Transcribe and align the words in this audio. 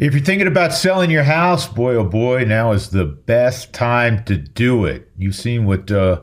If 0.00 0.14
you're 0.14 0.24
thinking 0.24 0.46
about 0.46 0.72
selling 0.72 1.10
your 1.10 1.24
house, 1.24 1.68
boy 1.68 1.96
oh 1.96 2.04
boy, 2.04 2.44
now 2.46 2.72
is 2.72 2.88
the 2.88 3.04
best 3.04 3.74
time 3.74 4.24
to 4.24 4.38
do 4.38 4.86
it. 4.86 5.10
You've 5.18 5.34
seen 5.34 5.66
what 5.66 5.90
uh, 5.90 6.22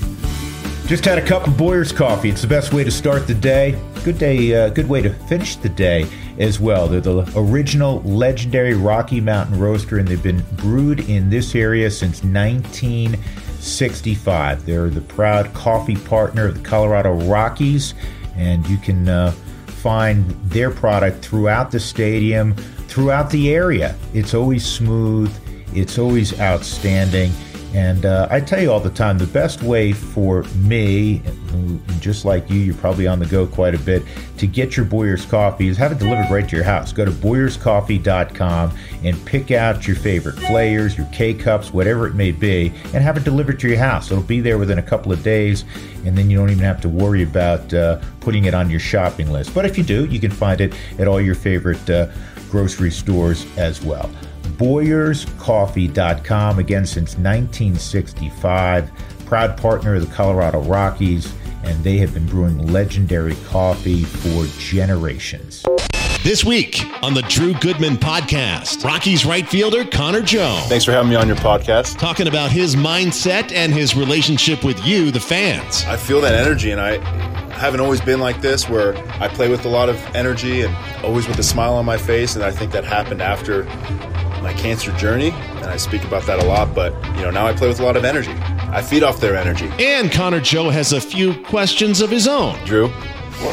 Just 0.93 1.05
had 1.05 1.17
a 1.17 1.25
cup 1.25 1.47
of 1.47 1.57
Boyer's 1.57 1.91
coffee. 1.91 2.29
It's 2.29 2.43
the 2.43 2.47
best 2.47 2.71
way 2.71 2.83
to 2.83 2.91
start 2.91 3.25
the 3.25 3.33
day. 3.33 3.81
Good 4.03 4.19
day, 4.19 4.53
uh, 4.53 4.69
good 4.69 4.87
way 4.87 5.01
to 5.01 5.11
finish 5.11 5.55
the 5.55 5.69
day 5.69 6.05
as 6.37 6.59
well. 6.59 6.87
They're 6.87 7.01
the 7.01 7.27
original 7.35 8.03
legendary 8.03 8.75
Rocky 8.75 9.19
Mountain 9.19 9.59
Roaster, 9.59 9.97
and 9.97 10.07
they've 10.07 10.21
been 10.21 10.43
brewed 10.51 11.09
in 11.09 11.31
this 11.31 11.55
area 11.55 11.89
since 11.89 12.23
1965. 12.23 14.65
They're 14.67 14.91
the 14.91 15.01
proud 15.01 15.51
coffee 15.55 15.95
partner 15.95 16.45
of 16.45 16.61
the 16.61 16.69
Colorado 16.69 17.13
Rockies, 17.27 17.95
and 18.35 18.63
you 18.67 18.77
can 18.77 19.09
uh, 19.09 19.31
find 19.65 20.29
their 20.51 20.69
product 20.69 21.25
throughout 21.25 21.71
the 21.71 21.79
stadium, 21.79 22.53
throughout 22.87 23.31
the 23.31 23.55
area. 23.55 23.95
It's 24.13 24.35
always 24.35 24.63
smooth, 24.63 25.35
it's 25.73 25.97
always 25.97 26.39
outstanding. 26.39 27.31
And 27.73 28.05
uh, 28.05 28.27
I 28.29 28.39
tell 28.39 28.61
you 28.61 28.71
all 28.71 28.79
the 28.79 28.91
time, 28.91 29.17
the 29.17 29.25
best 29.25 29.63
way 29.63 29.93
for 29.93 30.43
me, 30.57 31.23
just 31.99 32.23
like 32.23 32.47
you, 32.47 32.59
you're 32.59 32.75
probably 32.75 33.07
on 33.07 33.17
the 33.17 33.25
go 33.25 33.47
quite 33.47 33.73
a 33.73 33.79
bit, 33.79 34.03
to 34.37 34.45
get 34.45 34.77
your 34.77 34.85
Boyer's 34.85 35.25
coffee 35.25 35.67
is 35.67 35.77
have 35.77 35.91
it 35.91 35.97
delivered 35.97 36.29
right 36.29 36.47
to 36.47 36.55
your 36.55 36.65
house. 36.65 36.93
Go 36.93 37.03
to 37.03 37.11
boyerscoffee.com 37.11 38.77
and 39.03 39.25
pick 39.25 39.49
out 39.49 39.87
your 39.87 39.95
favorite 39.95 40.35
flavors, 40.35 40.95
your 40.95 41.07
K 41.11 41.33
cups, 41.33 41.73
whatever 41.73 42.05
it 42.05 42.13
may 42.13 42.31
be, 42.31 42.71
and 42.93 43.03
have 43.03 43.17
it 43.17 43.23
delivered 43.23 43.59
to 43.61 43.67
your 43.67 43.79
house. 43.79 44.11
It'll 44.11 44.23
be 44.23 44.39
there 44.39 44.59
within 44.59 44.77
a 44.77 44.83
couple 44.83 45.11
of 45.11 45.23
days, 45.23 45.65
and 46.05 46.15
then 46.15 46.29
you 46.29 46.37
don't 46.37 46.51
even 46.51 46.63
have 46.63 46.81
to 46.81 46.89
worry 46.89 47.23
about 47.23 47.73
uh, 47.73 47.99
putting 48.19 48.45
it 48.45 48.53
on 48.53 48.69
your 48.69 48.79
shopping 48.79 49.31
list. 49.31 49.53
But 49.55 49.65
if 49.65 49.79
you 49.79 49.83
do, 49.83 50.05
you 50.05 50.19
can 50.19 50.31
find 50.31 50.61
it 50.61 50.75
at 50.99 51.07
all 51.07 51.19
your 51.19 51.35
favorite 51.35 51.89
uh, 51.89 52.07
grocery 52.51 52.91
stores 52.91 53.47
as 53.57 53.81
well. 53.81 54.11
BoyersCoffee.com, 54.63 56.57
again 56.57 56.85
since 56.85 57.17
1965, 57.17 58.91
proud 59.25 59.57
partner 59.57 59.95
of 59.95 60.07
the 60.07 60.15
Colorado 60.15 60.61
Rockies, 60.61 61.33
and 61.65 61.83
they 61.83 61.97
have 61.97 62.13
been 62.13 62.25
brewing 62.25 62.71
legendary 62.71 63.35
coffee 63.47 64.03
for 64.03 64.45
generations. 64.61 65.65
This 66.23 66.45
week 66.45 66.81
on 67.03 67.13
the 67.13 67.23
Drew 67.23 67.53
Goodman 67.55 67.97
podcast, 67.97 68.85
Rockies 68.85 69.25
right 69.25 69.45
fielder 69.45 69.83
Connor 69.83 70.21
Joe. 70.21 70.57
Thanks 70.67 70.85
for 70.85 70.93
having 70.93 71.09
me 71.09 71.17
on 71.17 71.27
your 71.27 71.35
podcast. 71.35 71.97
Talking 71.97 72.29
about 72.29 72.49
his 72.49 72.77
mindset 72.77 73.51
and 73.51 73.73
his 73.73 73.97
relationship 73.97 74.63
with 74.63 74.81
you, 74.85 75.11
the 75.11 75.19
fans. 75.19 75.83
I 75.83 75.97
feel 75.97 76.21
that 76.21 76.35
energy, 76.35 76.71
and 76.71 76.79
I 76.79 76.99
haven't 77.49 77.81
always 77.81 77.99
been 77.99 78.21
like 78.21 78.39
this 78.39 78.69
where 78.69 78.97
I 79.21 79.27
play 79.27 79.49
with 79.49 79.65
a 79.65 79.69
lot 79.69 79.89
of 79.89 79.97
energy 80.15 80.61
and 80.61 80.73
always 81.03 81.27
with 81.27 81.37
a 81.37 81.43
smile 81.43 81.73
on 81.73 81.83
my 81.83 81.97
face. 81.97 82.35
And 82.35 82.45
I 82.45 82.51
think 82.51 82.71
that 82.71 82.85
happened 82.85 83.21
after 83.21 83.63
my 84.43 84.53
cancer 84.53 84.91
journey, 84.97 85.31
and 85.31 85.65
I 85.65 85.77
speak 85.77 86.03
about 86.03 86.27
that 86.27 86.37
a 86.37 86.45
lot. 86.45 86.75
But 86.75 86.93
you 87.15 87.23
know, 87.23 87.31
now 87.31 87.47
I 87.47 87.53
play 87.53 87.69
with 87.69 87.79
a 87.79 87.83
lot 87.83 87.95
of 87.95 88.03
energy. 88.03 88.33
I 88.33 88.81
feed 88.81 89.01
off 89.01 89.19
their 89.19 89.35
energy. 89.35 89.71
And 89.79 90.11
Connor 90.11 90.41
Joe 90.41 90.69
has 90.69 90.93
a 90.93 91.01
few 91.01 91.41
questions 91.43 92.01
of 92.01 92.11
his 92.11 92.27
own. 92.27 92.63
Drew, 92.65 92.89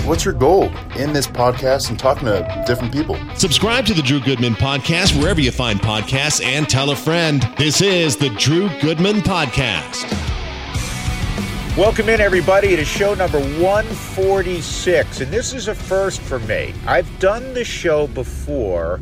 what's 0.04 0.24
your 0.24 0.34
goal 0.34 0.64
in 0.96 1.12
this 1.12 1.26
podcast 1.26 1.88
and 1.90 1.98
talking 1.98 2.26
to 2.26 2.64
different 2.66 2.92
people? 2.92 3.16
Subscribe 3.36 3.86
to 3.86 3.94
the 3.94 4.02
Drew 4.02 4.20
Goodman 4.20 4.54
podcast 4.54 5.18
wherever 5.18 5.40
you 5.40 5.52
find 5.52 5.80
podcasts, 5.80 6.44
and 6.44 6.68
tell 6.68 6.90
a 6.90 6.96
friend. 6.96 7.48
This 7.56 7.80
is 7.80 8.16
the 8.16 8.30
Drew 8.30 8.68
Goodman 8.80 9.16
podcast. 9.16 10.10
Welcome 11.76 12.08
in, 12.08 12.20
everybody. 12.20 12.68
It 12.68 12.80
is 12.80 12.88
show 12.88 13.14
number 13.14 13.38
146, 13.38 15.20
and 15.20 15.32
this 15.32 15.54
is 15.54 15.68
a 15.68 15.74
first 15.74 16.20
for 16.20 16.40
me. 16.40 16.74
I've 16.84 17.08
done 17.20 17.54
the 17.54 17.64
show 17.64 18.08
before 18.08 19.00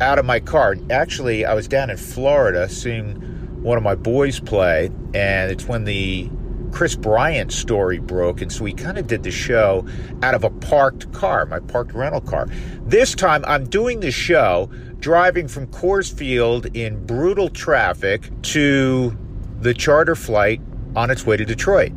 out 0.00 0.18
of 0.18 0.24
my 0.24 0.40
car. 0.40 0.76
Actually, 0.90 1.44
I 1.44 1.54
was 1.54 1.68
down 1.68 1.90
in 1.90 1.96
Florida 1.96 2.68
seeing 2.68 3.16
one 3.62 3.76
of 3.76 3.84
my 3.84 3.94
boys 3.94 4.40
play, 4.40 4.90
and 5.14 5.50
it's 5.50 5.66
when 5.66 5.84
the 5.84 6.30
Kris 6.72 6.96
Bryant 6.96 7.52
story 7.52 7.98
broke, 7.98 8.40
and 8.40 8.50
so 8.50 8.64
we 8.64 8.72
kind 8.72 8.96
of 8.96 9.06
did 9.06 9.22
the 9.22 9.30
show 9.30 9.86
out 10.22 10.34
of 10.34 10.44
a 10.44 10.50
parked 10.50 11.12
car, 11.12 11.44
my 11.46 11.58
parked 11.60 11.92
rental 11.92 12.20
car. 12.20 12.46
This 12.84 13.14
time, 13.14 13.44
I'm 13.46 13.68
doing 13.68 14.00
the 14.00 14.10
show 14.10 14.70
driving 15.00 15.48
from 15.48 15.66
Coors 15.68 16.12
Field 16.12 16.66
in 16.74 17.04
brutal 17.06 17.48
traffic 17.48 18.30
to 18.42 19.16
the 19.60 19.74
charter 19.74 20.14
flight 20.14 20.60
on 20.96 21.10
its 21.10 21.26
way 21.26 21.36
to 21.36 21.44
Detroit. 21.44 21.92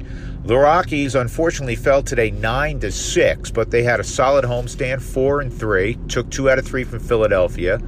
The 0.45 0.57
Rockies 0.57 1.15
unfortunately 1.15 1.77
fell 1.77 2.03
today 2.03 2.29
9 2.29 2.81
to 2.81 2.91
6, 2.91 3.51
but 3.51 3.71
they 3.71 3.81
had 3.81 4.01
a 4.01 4.03
solid 4.03 4.43
homestand, 4.43 5.01
4 5.01 5.39
and 5.39 5.53
3, 5.53 5.97
took 6.09 6.29
2 6.29 6.49
out 6.49 6.59
of 6.59 6.67
3 6.67 6.83
from 6.83 6.99
Philadelphia. 6.99 7.81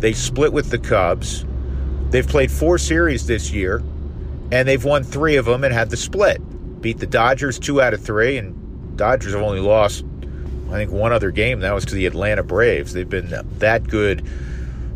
They 0.00 0.12
split 0.12 0.52
with 0.52 0.70
the 0.70 0.80
Cubs. 0.80 1.44
They've 2.10 2.26
played 2.26 2.50
4 2.50 2.78
series 2.78 3.26
this 3.26 3.52
year 3.52 3.84
and 4.50 4.66
they've 4.66 4.84
won 4.84 5.04
3 5.04 5.36
of 5.36 5.44
them 5.44 5.62
and 5.62 5.72
had 5.72 5.90
the 5.90 5.96
split. 5.96 6.40
Beat 6.80 6.98
the 6.98 7.06
Dodgers 7.06 7.60
2 7.60 7.80
out 7.80 7.94
of 7.94 8.02
3 8.02 8.36
and 8.36 8.96
Dodgers 8.96 9.32
have 9.32 9.42
only 9.42 9.60
lost 9.60 10.04
I 10.70 10.76
think 10.76 10.90
one 10.90 11.12
other 11.12 11.30
game 11.30 11.60
that 11.60 11.72
was 11.72 11.84
to 11.84 11.94
the 11.94 12.06
Atlanta 12.06 12.42
Braves. 12.42 12.94
They've 12.94 13.08
been 13.08 13.32
that 13.58 13.86
good 13.86 14.26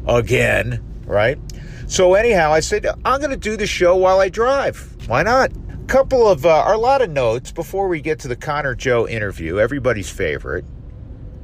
again, 0.08 0.82
right? 1.04 1.38
So 1.86 2.14
anyhow, 2.14 2.50
I 2.50 2.60
said 2.60 2.84
I'm 3.04 3.20
going 3.20 3.30
to 3.30 3.36
do 3.36 3.56
the 3.56 3.66
show 3.66 3.94
while 3.94 4.18
I 4.18 4.28
drive. 4.28 4.96
Why 5.06 5.22
not? 5.22 5.52
Couple 5.86 6.28
of 6.28 6.44
uh, 6.44 6.64
a 6.66 6.76
lot 6.76 7.00
of 7.00 7.10
notes 7.10 7.52
before 7.52 7.86
we 7.86 8.00
get 8.00 8.18
to 8.20 8.28
the 8.28 8.36
Connor 8.36 8.74
Joe 8.74 9.06
interview. 9.06 9.58
Everybody's 9.58 10.10
favorite, 10.10 10.64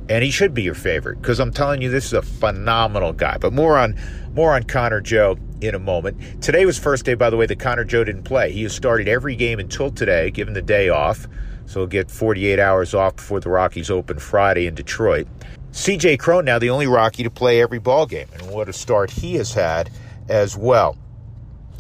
and 0.09 0.25
he 0.25 0.31
should 0.31 0.53
be 0.53 0.63
your 0.63 0.75
favorite 0.75 1.21
because 1.21 1.39
I'm 1.39 1.53
telling 1.53 1.81
you, 1.81 1.91
this 1.91 2.07
is 2.07 2.13
a 2.13 2.23
phenomenal 2.23 3.13
guy. 3.13 3.39
But 3.39 3.53
more 3.53 3.79
on 3.79 3.97
more 4.35 4.55
on 4.55 4.65
Connor 4.65 5.01
Joe 5.01 5.39
in 5.61 5.75
a 5.75 5.79
moment. 5.79 6.43
Today 6.43 6.67
was 6.67 6.79
first 6.79 7.05
day, 7.05 7.15
by 7.15 7.31
the 7.31 7.37
way, 7.37 7.47
that 7.47 7.61
Connor 7.61 7.85
Joe 7.85 8.03
didn't 8.03 8.25
play. 8.25 8.51
He 8.51 8.65
has 8.65 8.75
started 8.75 9.07
every 9.07 9.37
game 9.37 9.61
until 9.61 9.91
today, 9.91 10.31
given 10.31 10.55
the 10.55 10.63
day 10.63 10.89
off. 10.89 11.29
So 11.67 11.81
he'll 11.81 11.87
get 11.87 12.11
48 12.11 12.59
hours 12.59 12.95
off 12.95 13.17
before 13.17 13.39
the 13.39 13.49
Rockies 13.49 13.91
open 13.91 14.19
Friday 14.19 14.67
in 14.67 14.75
Detroit. 14.75 15.29
CJ 15.71 16.19
Cron 16.19 16.45
now 16.45 16.59
the 16.59 16.69
only 16.69 16.89
Rocky 16.89 17.23
to 17.23 17.31
play 17.31 17.63
every 17.63 17.79
ball 17.79 18.07
game, 18.07 18.27
and 18.35 18.51
what 18.51 18.69
a 18.69 18.73
start 18.73 19.11
he 19.11 19.37
has 19.37 19.55
had 19.55 19.89
as 20.29 20.57
well. 20.57 20.99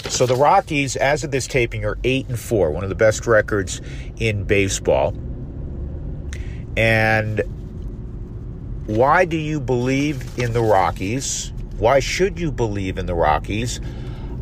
So 0.08 0.26
the 0.26 0.36
Rockies, 0.36 0.96
as 0.96 1.24
of 1.24 1.30
this 1.30 1.46
taping, 1.46 1.84
are 1.84 1.98
eight 2.04 2.28
and 2.28 2.38
four, 2.38 2.70
one 2.70 2.82
of 2.82 2.90
the 2.90 2.94
best 2.94 3.26
records 3.26 3.80
in 4.18 4.44
baseball. 4.44 5.14
And 6.76 7.42
why 8.86 9.24
do 9.24 9.36
you 9.36 9.60
believe 9.60 10.38
in 10.38 10.52
the 10.52 10.62
Rockies? 10.62 11.52
Why 11.78 12.00
should 12.00 12.38
you 12.38 12.52
believe 12.52 12.98
in 12.98 13.06
the 13.06 13.14
Rockies? 13.14 13.80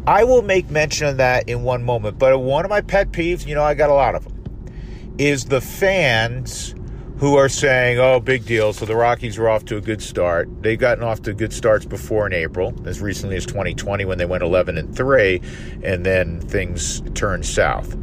I 0.06 0.24
will 0.24 0.42
make 0.42 0.70
mention 0.70 1.06
of 1.06 1.18
that 1.18 1.48
in 1.48 1.62
one 1.62 1.84
moment, 1.84 2.18
but 2.18 2.36
one 2.38 2.64
of 2.64 2.70
my 2.70 2.80
pet 2.80 3.12
peeves, 3.12 3.46
you 3.46 3.54
know, 3.54 3.62
I 3.62 3.74
got 3.74 3.90
a 3.90 3.94
lot 3.94 4.14
of 4.14 4.24
them, 4.24 5.14
is 5.18 5.44
the 5.44 5.60
fans 5.60 6.74
who 7.20 7.36
are 7.36 7.50
saying, 7.50 7.98
oh, 7.98 8.18
big 8.18 8.46
deal. 8.46 8.72
So 8.72 8.86
the 8.86 8.96
Rockies 8.96 9.36
are 9.36 9.46
off 9.46 9.66
to 9.66 9.76
a 9.76 9.80
good 9.82 10.00
start. 10.00 10.48
They've 10.62 10.78
gotten 10.78 11.04
off 11.04 11.20
to 11.22 11.34
good 11.34 11.52
starts 11.52 11.84
before 11.84 12.26
in 12.26 12.32
April, 12.32 12.74
as 12.86 13.02
recently 13.02 13.36
as 13.36 13.44
2020 13.44 14.06
when 14.06 14.16
they 14.16 14.24
went 14.24 14.42
11 14.42 14.78
and 14.78 14.96
3, 14.96 15.42
and 15.82 16.06
then 16.06 16.40
things 16.40 17.02
turned 17.12 17.44
south. 17.44 17.94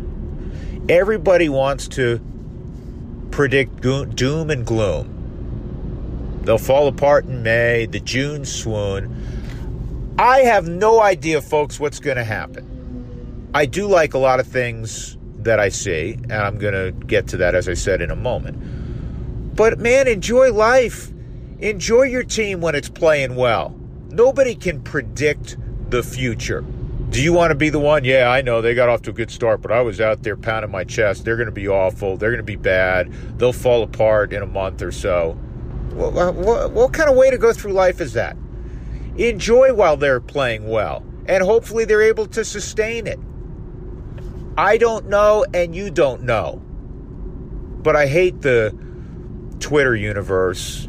Everybody 0.88 1.50
wants 1.50 1.88
to 1.90 2.22
predict 3.32 3.82
doom 3.82 4.52
and 4.52 4.64
gloom. 4.64 6.42
They'll 6.44 6.60
fall 6.60 6.88
apart 6.88 7.26
in 7.26 7.42
May, 7.42 7.88
the 7.88 8.00
June 8.00 8.46
swoon. 8.46 10.16
I 10.20 10.42
have 10.42 10.68
no 10.68 11.02
idea, 11.02 11.42
folks, 11.42 11.80
what's 11.80 12.00
going 12.00 12.18
to 12.18 12.24
happen. 12.24 13.50
I 13.56 13.66
do 13.66 13.88
like 13.88 14.14
a 14.14 14.20
lot 14.20 14.40
of 14.40 14.46
things 14.46 15.18
that 15.40 15.60
I 15.60 15.70
see, 15.70 16.14
and 16.14 16.34
I'm 16.34 16.60
going 16.60 16.76
to 16.76 16.92
get 17.08 17.28
to 17.30 17.38
that, 17.38 17.56
as 17.56 17.68
I 17.68 17.74
said, 17.74 18.04
in 18.04 18.12
a 18.12 18.16
moment. 18.16 18.77
But 19.58 19.80
man, 19.80 20.08
enjoy 20.08 20.54
life. 20.54 21.12
Enjoy 21.60 22.04
your 22.04 22.24
team 22.24 22.62
when 22.62 22.76
it's 22.76 22.90
playing 22.90 23.36
well. 23.36 23.76
Nobody 24.10 24.54
can 24.54 24.84
predict 24.84 25.58
the 25.90 26.04
future. 26.04 26.64
Do 27.10 27.24
you 27.24 27.34
want 27.34 27.50
to 27.50 27.56
be 27.56 27.70
the 27.70 27.80
one? 27.80 28.04
Yeah, 28.04 28.30
I 28.30 28.42
know 28.42 28.62
they 28.62 28.76
got 28.76 28.88
off 28.88 29.02
to 29.04 29.10
a 29.10 29.14
good 29.14 29.32
start, 29.32 29.64
but 29.64 29.72
I 29.72 29.82
was 29.82 30.00
out 30.00 30.22
there 30.22 30.38
pounding 30.38 30.70
my 30.70 30.84
chest. 30.84 31.26
They're 31.26 31.38
going 31.38 31.48
to 31.48 31.52
be 31.52 31.68
awful. 31.68 32.18
They're 32.18 32.30
going 32.30 32.38
to 32.38 32.44
be 32.44 32.56
bad. 32.56 33.12
They'll 33.40 33.52
fall 33.52 33.82
apart 33.82 34.32
in 34.32 34.44
a 34.44 34.48
month 34.48 34.84
or 34.84 34.92
so. 34.92 35.32
What, 35.94 36.36
what, 36.36 36.72
what 36.72 36.94
kind 36.94 37.10
of 37.10 37.16
way 37.16 37.32
to 37.32 37.38
go 37.40 37.52
through 37.52 37.74
life 37.74 38.00
is 38.00 38.14
that? 38.14 38.38
Enjoy 39.18 39.74
while 39.74 39.98
they're 39.98 40.20
playing 40.20 40.68
well, 40.68 41.04
and 41.26 41.44
hopefully 41.44 41.86
they're 41.86 42.04
able 42.04 42.28
to 42.28 42.46
sustain 42.46 43.08
it. 43.08 43.20
I 44.56 44.78
don't 44.78 45.08
know, 45.08 45.46
and 45.52 45.76
you 45.76 45.90
don't 45.90 46.22
know. 46.22 46.62
But 47.82 47.96
I 47.96 48.06
hate 48.06 48.42
the 48.42 48.78
Twitter 49.60 49.96
universe. 49.96 50.88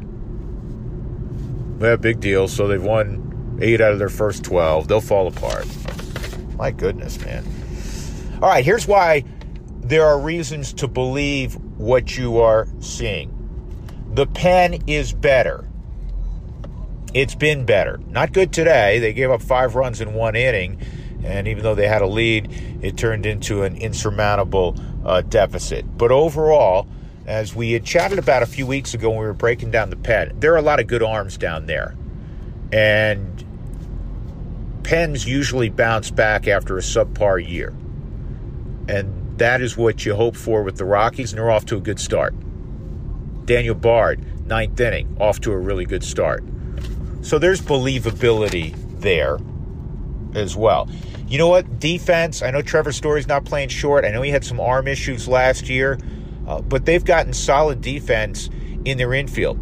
Yeah, 1.80 1.96
big 1.96 2.20
deal. 2.20 2.48
So 2.48 2.66
they've 2.66 2.82
won 2.82 3.58
eight 3.60 3.80
out 3.80 3.92
of 3.92 3.98
their 3.98 4.08
first 4.08 4.44
12. 4.44 4.88
They'll 4.88 5.00
fall 5.00 5.28
apart. 5.28 5.66
My 6.56 6.70
goodness, 6.70 7.20
man. 7.24 7.44
All 8.42 8.48
right, 8.48 8.64
here's 8.64 8.86
why 8.86 9.24
there 9.80 10.04
are 10.04 10.18
reasons 10.20 10.72
to 10.74 10.88
believe 10.88 11.54
what 11.76 12.16
you 12.16 12.38
are 12.38 12.68
seeing. 12.80 13.34
The 14.12 14.26
pen 14.26 14.82
is 14.86 15.12
better. 15.12 15.68
It's 17.14 17.34
been 17.34 17.64
better. 17.64 17.98
Not 18.08 18.32
good 18.32 18.52
today. 18.52 18.98
They 18.98 19.12
gave 19.12 19.30
up 19.30 19.40
five 19.40 19.74
runs 19.74 20.00
in 20.00 20.14
one 20.14 20.36
inning, 20.36 20.80
and 21.24 21.48
even 21.48 21.62
though 21.62 21.74
they 21.74 21.88
had 21.88 22.02
a 22.02 22.06
lead, 22.06 22.50
it 22.82 22.96
turned 22.96 23.24
into 23.24 23.62
an 23.62 23.76
insurmountable 23.76 24.76
uh, 25.04 25.22
deficit. 25.22 25.84
But 25.96 26.12
overall, 26.12 26.86
as 27.28 27.54
we 27.54 27.72
had 27.72 27.84
chatted 27.84 28.18
about 28.18 28.42
a 28.42 28.46
few 28.46 28.66
weeks 28.66 28.94
ago 28.94 29.10
when 29.10 29.18
we 29.18 29.26
were 29.26 29.34
breaking 29.34 29.70
down 29.70 29.90
the 29.90 29.96
pen, 29.96 30.32
there 30.40 30.54
are 30.54 30.56
a 30.56 30.62
lot 30.62 30.80
of 30.80 30.86
good 30.86 31.02
arms 31.02 31.36
down 31.36 31.66
there. 31.66 31.94
And 32.72 33.44
pens 34.82 35.26
usually 35.26 35.68
bounce 35.68 36.10
back 36.10 36.48
after 36.48 36.78
a 36.78 36.80
subpar 36.80 37.46
year. 37.46 37.74
And 38.88 39.38
that 39.38 39.60
is 39.60 39.76
what 39.76 40.06
you 40.06 40.14
hope 40.14 40.36
for 40.36 40.62
with 40.62 40.78
the 40.78 40.86
Rockies, 40.86 41.30
and 41.30 41.38
they're 41.38 41.50
off 41.50 41.66
to 41.66 41.76
a 41.76 41.80
good 41.80 42.00
start. 42.00 42.34
Daniel 43.44 43.74
Bard, 43.74 44.46
ninth 44.46 44.80
inning, 44.80 45.14
off 45.20 45.38
to 45.40 45.52
a 45.52 45.58
really 45.58 45.84
good 45.84 46.02
start. 46.02 46.42
So 47.20 47.38
there's 47.38 47.60
believability 47.60 48.74
there 49.00 49.38
as 50.34 50.56
well. 50.56 50.88
You 51.28 51.36
know 51.36 51.48
what? 51.48 51.78
Defense, 51.78 52.40
I 52.40 52.50
know 52.50 52.62
Trevor 52.62 52.92
Story's 52.92 53.26
not 53.26 53.44
playing 53.44 53.68
short. 53.68 54.06
I 54.06 54.12
know 54.12 54.22
he 54.22 54.30
had 54.30 54.46
some 54.46 54.60
arm 54.60 54.88
issues 54.88 55.28
last 55.28 55.68
year. 55.68 55.98
Uh, 56.48 56.62
but 56.62 56.86
they've 56.86 57.04
gotten 57.04 57.34
solid 57.34 57.82
defense 57.82 58.48
in 58.86 58.96
their 58.96 59.12
infield. 59.12 59.58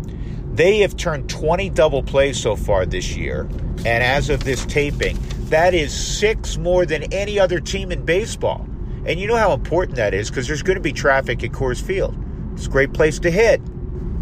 They 0.57 0.79
have 0.79 0.97
turned 0.97 1.29
20 1.29 1.69
double 1.71 2.03
plays 2.03 2.41
so 2.41 2.55
far 2.55 2.87
this 2.87 3.17
year, 3.17 3.49
and 3.85 4.05
as 4.05 4.31
of 4.31 4.45
this 4.45 4.65
taping, 4.67 5.19
that 5.51 5.75
is 5.75 5.93
six 5.93 6.57
more 6.57 6.87
than 6.87 7.13
any 7.13 7.41
other 7.41 7.59
team 7.59 7.91
in 7.91 8.05
baseball. 8.05 8.67
And 9.05 9.19
you 9.19 9.27
know 9.27 9.37
how 9.37 9.53
important 9.53 9.97
that 9.97 10.15
is 10.15 10.31
because 10.31 10.47
there's 10.47 10.63
going 10.63 10.77
to 10.77 10.83
be 10.83 10.93
traffic 10.93 11.43
at 11.43 11.51
Coors 11.51 11.83
Field. 11.83 12.17
It's 12.55 12.67
a 12.67 12.71
great 12.71 12.93
place 12.93 13.19
to 13.21 13.31
hit. 13.33 13.61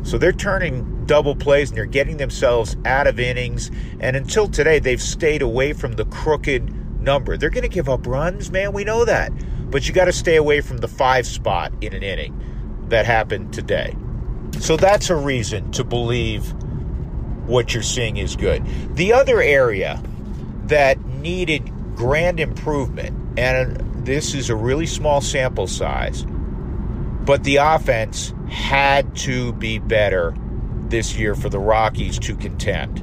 So 0.02 0.16
they're 0.18 0.32
turning 0.32 1.04
double 1.06 1.36
plays 1.36 1.70
and 1.70 1.76
they're 1.76 1.86
getting 1.86 2.16
themselves 2.16 2.76
out 2.84 3.06
of 3.06 3.20
innings. 3.20 3.70
And 4.00 4.16
until 4.16 4.48
today, 4.48 4.78
they've 4.78 5.00
stayed 5.00 5.40
away 5.40 5.72
from 5.72 5.92
the 5.92 6.04
crooked 6.06 7.00
number. 7.00 7.36
They're 7.36 7.50
going 7.50 7.62
to 7.62 7.68
give 7.68 7.88
up 7.88 8.06
runs, 8.06 8.50
man. 8.50 8.72
We 8.72 8.84
know 8.84 9.04
that. 9.04 9.32
But 9.70 9.86
you 9.88 9.94
got 9.94 10.06
to 10.06 10.12
stay 10.12 10.36
away 10.36 10.60
from 10.60 10.78
the 10.78 10.88
five 10.88 11.26
spot 11.26 11.72
in 11.80 11.94
an 11.94 12.02
inning 12.02 12.38
that 12.90 13.06
happened 13.06 13.52
today. 13.52 13.96
So 14.60 14.76
that's 14.76 15.10
a 15.10 15.16
reason 15.16 15.70
to 15.72 15.84
believe 15.84 16.52
what 17.46 17.74
you're 17.74 17.82
seeing 17.82 18.16
is 18.16 18.36
good. 18.36 18.64
The 18.96 19.12
other 19.12 19.40
area 19.40 20.02
that 20.66 21.04
needed 21.04 21.70
grand 21.96 22.40
improvement, 22.40 23.38
and 23.38 24.06
this 24.06 24.34
is 24.34 24.50
a 24.50 24.56
really 24.56 24.86
small 24.86 25.20
sample 25.20 25.66
size, 25.66 26.24
but 27.24 27.44
the 27.44 27.56
offense 27.56 28.32
had 28.48 29.16
to 29.16 29.52
be 29.54 29.78
better 29.78 30.34
this 30.88 31.16
year 31.16 31.34
for 31.34 31.48
the 31.48 31.58
Rockies 31.58 32.18
to 32.20 32.36
contend. 32.36 33.02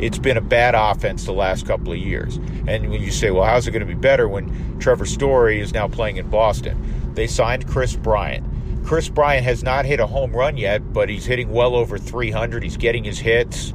It's 0.00 0.18
been 0.18 0.36
a 0.36 0.42
bad 0.42 0.74
offense 0.74 1.24
the 1.24 1.32
last 1.32 1.66
couple 1.66 1.92
of 1.92 1.98
years. 1.98 2.36
And 2.66 2.90
when 2.90 3.00
you 3.00 3.12
say, 3.12 3.30
well, 3.30 3.44
how's 3.44 3.68
it 3.68 3.70
going 3.70 3.86
to 3.86 3.86
be 3.86 3.94
better 3.94 4.28
when 4.28 4.78
Trevor 4.80 5.06
Story 5.06 5.60
is 5.60 5.72
now 5.72 5.86
playing 5.86 6.16
in 6.16 6.28
Boston? 6.28 7.12
They 7.14 7.28
signed 7.28 7.68
Kris 7.68 7.94
Bryant. 7.94 8.44
Kris 8.84 9.08
Bryant 9.08 9.44
has 9.44 9.62
not 9.62 9.84
hit 9.84 10.00
a 10.00 10.06
home 10.06 10.32
run 10.32 10.56
yet, 10.56 10.92
but 10.92 11.08
he's 11.08 11.24
hitting 11.24 11.50
well 11.50 11.76
over 11.76 11.98
300. 11.98 12.62
He's 12.62 12.76
getting 12.76 13.04
his 13.04 13.18
hits. 13.18 13.72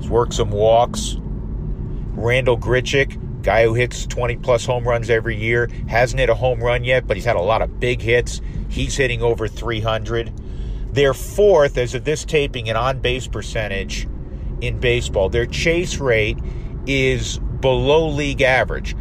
He's 0.00 0.08
worked 0.08 0.34
some 0.34 0.50
walks. 0.50 1.16
Randall 2.14 2.58
Grichuk, 2.58 3.42
guy 3.42 3.64
who 3.64 3.74
hits 3.74 4.06
20 4.06 4.36
plus 4.36 4.64
home 4.64 4.88
runs 4.88 5.10
every 5.10 5.36
year, 5.36 5.68
hasn't 5.88 6.18
hit 6.18 6.30
a 6.30 6.34
home 6.34 6.60
run 6.60 6.82
yet, 6.82 7.06
but 7.06 7.16
he's 7.16 7.26
had 7.26 7.36
a 7.36 7.42
lot 7.42 7.62
of 7.62 7.78
big 7.78 8.00
hits. 8.00 8.40
He's 8.68 8.96
hitting 8.96 9.22
over 9.22 9.46
300. 9.46 10.32
They're 10.92 11.14
fourth, 11.14 11.76
as 11.76 11.94
of 11.94 12.04
this 12.04 12.24
taping, 12.24 12.66
in 12.66 12.76
on 12.76 13.00
base 13.00 13.28
percentage 13.28 14.08
in 14.60 14.80
baseball. 14.80 15.28
Their 15.28 15.46
chase 15.46 15.98
rate 15.98 16.38
is 16.86 17.38
below 17.60 18.08
league 18.08 18.42
average. 18.42 18.96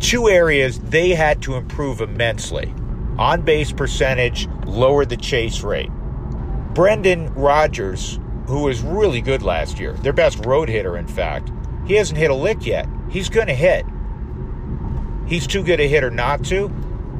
Two 0.00 0.28
areas 0.28 0.78
they 0.78 1.10
had 1.10 1.42
to 1.42 1.54
improve 1.54 2.00
immensely 2.00 2.72
on 3.18 3.42
base 3.42 3.72
percentage, 3.72 4.48
lower 4.64 5.04
the 5.04 5.16
chase 5.16 5.62
rate. 5.62 5.90
Brendan 6.74 7.32
Rodgers, 7.34 8.20
who 8.46 8.62
was 8.62 8.82
really 8.82 9.20
good 9.20 9.42
last 9.42 9.80
year, 9.80 9.92
their 9.94 10.12
best 10.12 10.44
road 10.46 10.68
hitter, 10.68 10.96
in 10.96 11.08
fact, 11.08 11.50
he 11.86 11.94
hasn't 11.94 12.18
hit 12.18 12.30
a 12.30 12.34
lick 12.34 12.64
yet. 12.66 12.86
He's 13.10 13.28
going 13.28 13.48
to 13.48 13.54
hit. 13.54 13.84
He's 15.26 15.46
too 15.46 15.62
good 15.62 15.80
a 15.80 15.88
hitter 15.88 16.10
not 16.10 16.44
to. 16.46 16.70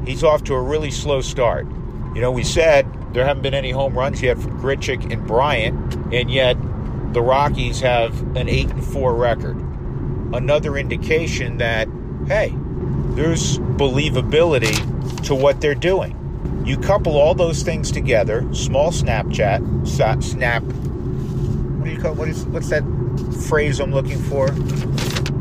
He's 0.05 0.23
off 0.23 0.43
to 0.45 0.53
a 0.53 0.61
really 0.61 0.91
slow 0.91 1.21
start. 1.21 1.67
You 2.15 2.21
know, 2.21 2.31
we 2.31 2.43
said 2.43 2.87
there 3.13 3.25
haven't 3.25 3.43
been 3.43 3.53
any 3.53 3.71
home 3.71 3.97
runs 3.97 4.21
yet 4.21 4.37
from 4.37 4.59
Grichuk 4.59 5.11
and 5.11 5.27
Bryant, 5.27 5.95
and 6.13 6.31
yet 6.31 6.57
the 7.13 7.21
Rockies 7.21 7.81
have 7.81 8.19
an 8.35 8.47
8 8.47 8.69
and 8.69 8.85
4 8.85 9.15
record. 9.15 9.57
Another 10.33 10.77
indication 10.77 11.57
that, 11.57 11.87
hey, 12.27 12.55
there's 13.15 13.57
believability 13.57 15.25
to 15.25 15.35
what 15.35 15.61
they're 15.61 15.75
doing. 15.75 16.15
You 16.65 16.77
couple 16.77 17.17
all 17.17 17.33
those 17.33 17.63
things 17.63 17.91
together, 17.91 18.47
small 18.53 18.91
Snapchat, 18.91 19.87
snap, 20.23 20.63
what 20.63 21.85
do 21.85 21.91
you 21.91 21.99
call, 21.99 22.13
what 22.13 22.29
is, 22.29 22.45
what's 22.45 22.69
that 22.69 22.83
phrase 23.47 23.79
I'm 23.79 23.91
looking 23.91 24.19
for? 24.19 24.49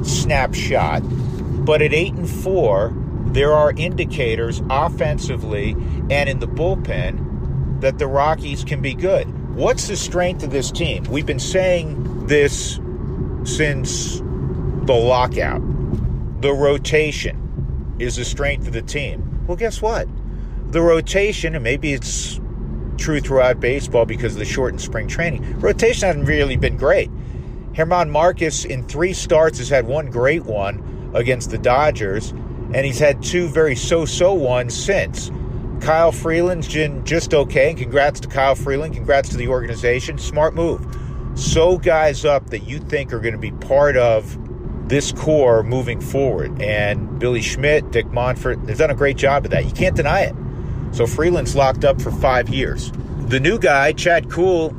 Snapshot. 0.04 1.02
But 1.64 1.82
at 1.82 1.92
8 1.92 2.14
and 2.14 2.30
4, 2.30 2.94
there 3.26 3.52
are 3.52 3.72
indicators 3.76 4.62
offensively 4.70 5.72
and 6.10 6.28
in 6.28 6.38
the 6.38 6.48
bullpen 6.48 7.80
that 7.80 7.98
the 7.98 8.06
Rockies 8.06 8.64
can 8.64 8.80
be 8.80 8.94
good. 8.94 9.26
What's 9.54 9.88
the 9.88 9.96
strength 9.96 10.42
of 10.42 10.50
this 10.50 10.70
team? 10.70 11.04
We've 11.04 11.26
been 11.26 11.38
saying 11.38 12.26
this 12.26 12.80
since 13.44 14.20
the 14.20 14.94
lockout. 14.94 15.60
The 16.40 16.52
rotation 16.52 17.47
is 17.98 18.16
the 18.16 18.24
strength 18.24 18.66
of 18.66 18.72
the 18.72 18.82
team. 18.82 19.46
Well, 19.46 19.56
guess 19.56 19.82
what? 19.82 20.08
The 20.72 20.80
rotation, 20.80 21.54
and 21.54 21.64
maybe 21.64 21.92
it's 21.92 22.40
true 22.96 23.20
throughout 23.20 23.60
baseball 23.60 24.04
because 24.04 24.34
of 24.34 24.38
the 24.38 24.44
shortened 24.44 24.80
spring 24.80 25.08
training, 25.08 25.60
rotation 25.60 26.06
hasn't 26.06 26.26
really 26.26 26.56
been 26.56 26.76
great. 26.76 27.10
Germán 27.72 28.10
Márquez, 28.10 28.66
in 28.66 28.86
three 28.88 29.12
starts 29.12 29.58
has 29.58 29.68
had 29.68 29.86
one 29.86 30.10
great 30.10 30.44
one 30.44 31.10
against 31.14 31.50
the 31.50 31.58
Dodgers, 31.58 32.30
and 32.30 32.84
he's 32.84 32.98
had 32.98 33.22
two 33.22 33.48
very 33.48 33.76
so-so 33.76 34.34
ones 34.34 34.74
since. 34.74 35.30
Kyle 35.80 36.10
Freeland's 36.12 36.66
been 36.66 37.04
just 37.04 37.32
okay, 37.32 37.70
and 37.70 37.78
congrats 37.78 38.20
to 38.20 38.28
Kyle 38.28 38.56
Freeland. 38.56 38.94
Congrats 38.94 39.28
to 39.28 39.36
the 39.36 39.48
organization. 39.48 40.18
Smart 40.18 40.54
move. 40.54 40.84
So 41.36 41.78
guys 41.78 42.24
up 42.24 42.50
that 42.50 42.64
you 42.64 42.80
think 42.80 43.12
are 43.12 43.20
going 43.20 43.34
to 43.34 43.38
be 43.38 43.52
part 43.52 43.96
of 43.96 44.36
this 44.88 45.12
core 45.12 45.62
moving 45.62 46.00
forward. 46.00 46.60
And 46.60 47.18
Billy 47.18 47.42
Schmidt, 47.42 47.90
Dick 47.90 48.06
Monfort, 48.06 48.66
they've 48.66 48.78
done 48.78 48.90
a 48.90 48.94
great 48.94 49.16
job 49.16 49.44
of 49.44 49.50
that. 49.50 49.64
You 49.66 49.72
can't 49.72 49.96
deny 49.96 50.22
it. 50.22 50.34
So 50.92 51.06
Freeland's 51.06 51.54
locked 51.54 51.84
up 51.84 52.00
for 52.00 52.10
five 52.10 52.48
years. 52.48 52.90
The 53.26 53.40
new 53.40 53.58
guy, 53.58 53.92
Chad 53.92 54.30
Kuhl, 54.30 54.70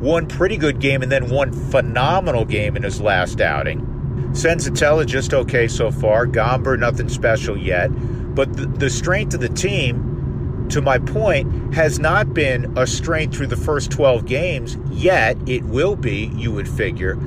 one 0.00 0.26
pretty 0.26 0.56
good 0.56 0.78
game 0.78 1.02
and 1.02 1.10
then 1.10 1.28
one 1.28 1.52
phenomenal 1.52 2.44
game 2.44 2.76
in 2.76 2.82
his 2.82 3.00
last 3.00 3.40
outing. 3.40 3.86
Senzatela 4.32 5.06
just 5.06 5.34
okay 5.34 5.66
so 5.66 5.90
far. 5.90 6.26
Gomber, 6.26 6.78
nothing 6.78 7.08
special 7.08 7.56
yet. 7.56 7.88
But 8.34 8.56
the, 8.56 8.66
the 8.66 8.90
strength 8.90 9.34
of 9.34 9.40
the 9.40 9.48
team, 9.48 10.68
to 10.70 10.80
my 10.80 10.98
point, 10.98 11.74
has 11.74 11.98
not 11.98 12.32
been 12.32 12.78
a 12.78 12.86
strength 12.86 13.36
through 13.36 13.48
the 13.48 13.56
first 13.56 13.90
12 13.90 14.24
games, 14.24 14.76
yet 14.90 15.36
it 15.48 15.64
will 15.64 15.96
be, 15.96 16.26
you 16.36 16.52
would 16.52 16.68
figure. 16.68 17.18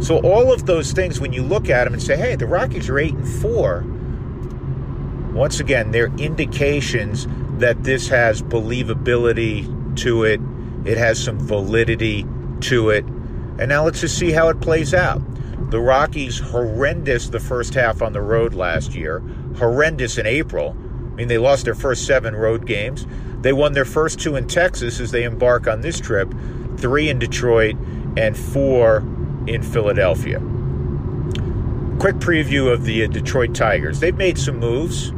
So 0.00 0.18
all 0.18 0.52
of 0.52 0.66
those 0.66 0.92
things, 0.92 1.20
when 1.20 1.32
you 1.32 1.42
look 1.42 1.68
at 1.68 1.84
them 1.84 1.92
and 1.92 2.02
say, 2.02 2.16
hey, 2.16 2.36
the 2.36 2.46
Rockies 2.46 2.88
are 2.88 2.98
8 2.98 3.14
and 3.14 3.28
4, 3.28 3.84
once 5.34 5.60
again, 5.60 5.90
they're 5.90 6.12
indications 6.18 7.26
that 7.58 7.84
this 7.84 8.08
has 8.08 8.40
believability 8.42 9.96
to 9.98 10.24
it. 10.24 10.40
It 10.84 10.98
has 10.98 11.22
some 11.22 11.38
validity 11.38 12.24
to 12.62 12.90
it. 12.90 13.04
And 13.04 13.68
now 13.68 13.84
let's 13.84 14.00
just 14.00 14.16
see 14.16 14.30
how 14.30 14.48
it 14.48 14.60
plays 14.60 14.94
out. 14.94 15.20
The 15.70 15.80
Rockies 15.80 16.38
horrendous 16.38 17.28
the 17.28 17.40
first 17.40 17.74
half 17.74 18.00
on 18.00 18.12
the 18.12 18.22
road 18.22 18.54
last 18.54 18.94
year, 18.94 19.18
horrendous 19.58 20.16
in 20.16 20.26
April. 20.26 20.76
I 21.12 21.14
mean, 21.14 21.28
they 21.28 21.38
lost 21.38 21.64
their 21.64 21.74
first 21.74 22.06
seven 22.06 22.36
road 22.36 22.66
games. 22.66 23.06
They 23.40 23.52
won 23.52 23.72
their 23.72 23.84
first 23.84 24.20
two 24.20 24.36
in 24.36 24.46
Texas 24.46 25.00
as 25.00 25.10
they 25.10 25.24
embark 25.24 25.66
on 25.66 25.80
this 25.80 26.00
trip, 26.00 26.32
three 26.78 27.08
in 27.08 27.18
Detroit 27.18 27.76
and 28.16 28.36
four 28.36 29.00
in 29.48 29.62
Philadelphia. 29.62 30.38
Quick 31.98 32.16
preview 32.16 32.72
of 32.72 32.84
the 32.84 33.04
uh, 33.04 33.08
Detroit 33.08 33.54
Tigers. 33.54 34.00
They've 34.00 34.16
made 34.16 34.38
some 34.38 34.58
moves. 34.58 35.12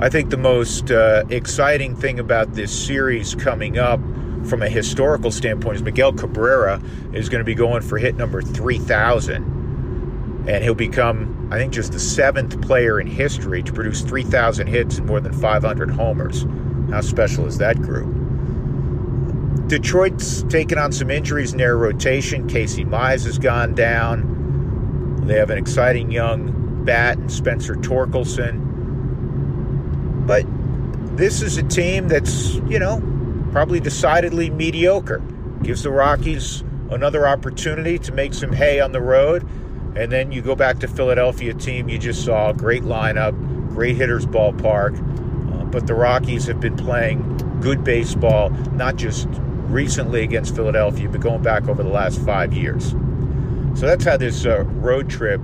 I 0.00 0.08
think 0.08 0.30
the 0.30 0.36
most 0.36 0.90
uh, 0.90 1.24
exciting 1.30 1.96
thing 1.96 2.18
about 2.18 2.54
this 2.54 2.86
series 2.86 3.34
coming 3.34 3.78
up 3.78 4.00
from 4.44 4.62
a 4.62 4.68
historical 4.68 5.30
standpoint 5.30 5.76
is 5.76 5.82
Miguel 5.82 6.12
Cabrera 6.12 6.80
is 7.12 7.28
going 7.28 7.40
to 7.40 7.44
be 7.44 7.54
going 7.54 7.82
for 7.82 7.98
hit 7.98 8.16
number 8.16 8.42
3,000 8.42 9.56
and 10.48 10.62
he'll 10.62 10.74
become, 10.74 11.48
I 11.50 11.58
think, 11.58 11.72
just 11.72 11.92
the 11.92 11.98
seventh 11.98 12.60
player 12.62 13.00
in 13.00 13.06
history 13.06 13.62
to 13.64 13.72
produce 13.72 14.02
3,000 14.02 14.68
hits 14.68 14.98
and 14.98 15.06
more 15.06 15.20
than 15.20 15.32
500 15.32 15.90
homers. 15.90 16.46
How 16.90 17.00
special 17.00 17.46
is 17.46 17.58
that 17.58 17.76
group? 17.82 18.25
Detroit's 19.68 20.42
taken 20.44 20.78
on 20.78 20.92
some 20.92 21.10
injuries 21.10 21.52
in 21.52 21.58
their 21.58 21.76
rotation. 21.76 22.48
Casey 22.48 22.84
Mize 22.84 23.24
has 23.24 23.38
gone 23.38 23.74
down. 23.74 25.24
They 25.26 25.38
have 25.38 25.50
an 25.50 25.58
exciting 25.58 26.10
young 26.10 26.84
bat 26.84 27.18
and 27.18 27.30
Spencer 27.32 27.74
Torkelson. 27.74 28.64
But 30.26 30.46
this 31.16 31.42
is 31.42 31.56
a 31.56 31.62
team 31.62 32.08
that's, 32.08 32.54
you 32.68 32.78
know, 32.78 33.02
probably 33.52 33.80
decidedly 33.80 34.50
mediocre. 34.50 35.22
Gives 35.62 35.82
the 35.82 35.90
Rockies 35.90 36.62
another 36.90 37.26
opportunity 37.26 37.98
to 37.98 38.12
make 38.12 38.34
some 38.34 38.52
hay 38.52 38.80
on 38.80 38.92
the 38.92 39.00
road 39.00 39.46
and 39.96 40.12
then 40.12 40.30
you 40.30 40.42
go 40.42 40.54
back 40.54 40.78
to 40.80 40.88
Philadelphia 40.88 41.54
team 41.54 41.88
you 41.88 41.98
just 41.98 42.24
saw, 42.24 42.52
great 42.52 42.82
lineup, 42.82 43.34
great 43.70 43.96
hitters 43.96 44.26
ballpark. 44.26 44.94
Uh, 45.52 45.64
but 45.64 45.86
the 45.86 45.94
Rockies 45.94 46.44
have 46.44 46.60
been 46.60 46.76
playing 46.76 47.58
good 47.62 47.82
baseball, 47.82 48.50
not 48.50 48.96
just 48.96 49.26
recently 49.68 50.22
against 50.22 50.54
Philadelphia, 50.54 51.08
but 51.08 51.20
going 51.20 51.42
back 51.42 51.68
over 51.68 51.82
the 51.82 51.88
last 51.88 52.20
five 52.20 52.52
years. 52.52 52.90
So 53.78 53.86
that's 53.86 54.04
how 54.04 54.16
this 54.16 54.46
uh, 54.46 54.64
road 54.64 55.10
trip 55.10 55.40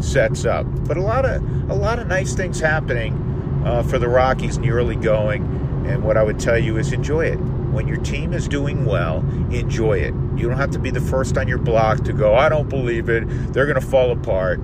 sets 0.00 0.44
up. 0.44 0.66
But 0.86 0.96
a 0.96 1.02
lot 1.02 1.24
of 1.24 1.42
a 1.70 1.74
lot 1.74 1.98
of 1.98 2.06
nice 2.06 2.34
things 2.34 2.60
happening 2.60 3.62
uh, 3.64 3.82
for 3.82 3.98
the 3.98 4.08
Rockies 4.08 4.56
in 4.56 4.62
the 4.62 4.70
early 4.70 4.96
going. 4.96 5.42
And 5.86 6.02
what 6.02 6.16
I 6.16 6.22
would 6.22 6.38
tell 6.38 6.58
you 6.58 6.78
is 6.78 6.92
enjoy 6.92 7.26
it. 7.26 7.36
When 7.36 7.88
your 7.88 7.98
team 7.98 8.32
is 8.32 8.46
doing 8.46 8.84
well, 8.86 9.18
enjoy 9.50 9.98
it. 9.98 10.14
You 10.36 10.48
don't 10.48 10.56
have 10.56 10.70
to 10.70 10.78
be 10.78 10.90
the 10.90 11.00
first 11.00 11.36
on 11.36 11.48
your 11.48 11.58
block 11.58 12.04
to 12.04 12.12
go, 12.12 12.34
I 12.34 12.48
don't 12.48 12.68
believe 12.68 13.08
it. 13.08 13.24
They're 13.52 13.66
going 13.66 13.80
to 13.80 13.86
fall 13.86 14.12
apart. 14.12 14.60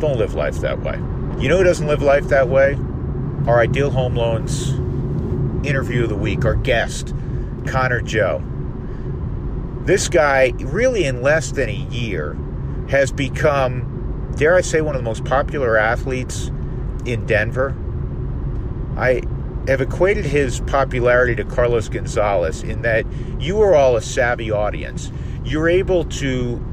Don't 0.00 0.16
live 0.16 0.34
life 0.34 0.56
that 0.60 0.80
way. 0.80 0.96
You 1.38 1.48
know 1.48 1.58
who 1.58 1.64
doesn't 1.64 1.86
live 1.86 2.02
life 2.02 2.28
that 2.28 2.48
way? 2.48 2.74
Our 3.46 3.60
Ideal 3.60 3.90
Home 3.90 4.16
Loans 4.16 4.70
interview 5.66 6.04
of 6.04 6.08
the 6.08 6.16
week, 6.16 6.44
our 6.44 6.54
guest, 6.54 7.14
Connor 7.66 8.00
Joe. 8.00 8.42
This 9.84 10.08
guy, 10.08 10.52
really 10.58 11.04
in 11.04 11.22
less 11.22 11.52
than 11.52 11.68
a 11.68 11.72
year, 11.72 12.36
has 12.88 13.10
become, 13.10 14.32
dare 14.36 14.54
I 14.54 14.60
say, 14.60 14.80
one 14.80 14.94
of 14.94 15.00
the 15.00 15.04
most 15.04 15.24
popular 15.24 15.76
athletes 15.76 16.50
in 17.04 17.26
Denver. 17.26 17.74
I 18.96 19.22
have 19.66 19.80
equated 19.80 20.24
his 20.24 20.60
popularity 20.60 21.34
to 21.36 21.44
Carlos 21.44 21.88
Gonzalez 21.88 22.62
in 22.62 22.82
that 22.82 23.06
you 23.40 23.60
are 23.62 23.74
all 23.74 23.96
a 23.96 24.02
savvy 24.02 24.50
audience. 24.50 25.10
You're 25.44 25.68
able 25.68 26.04
to 26.04 26.64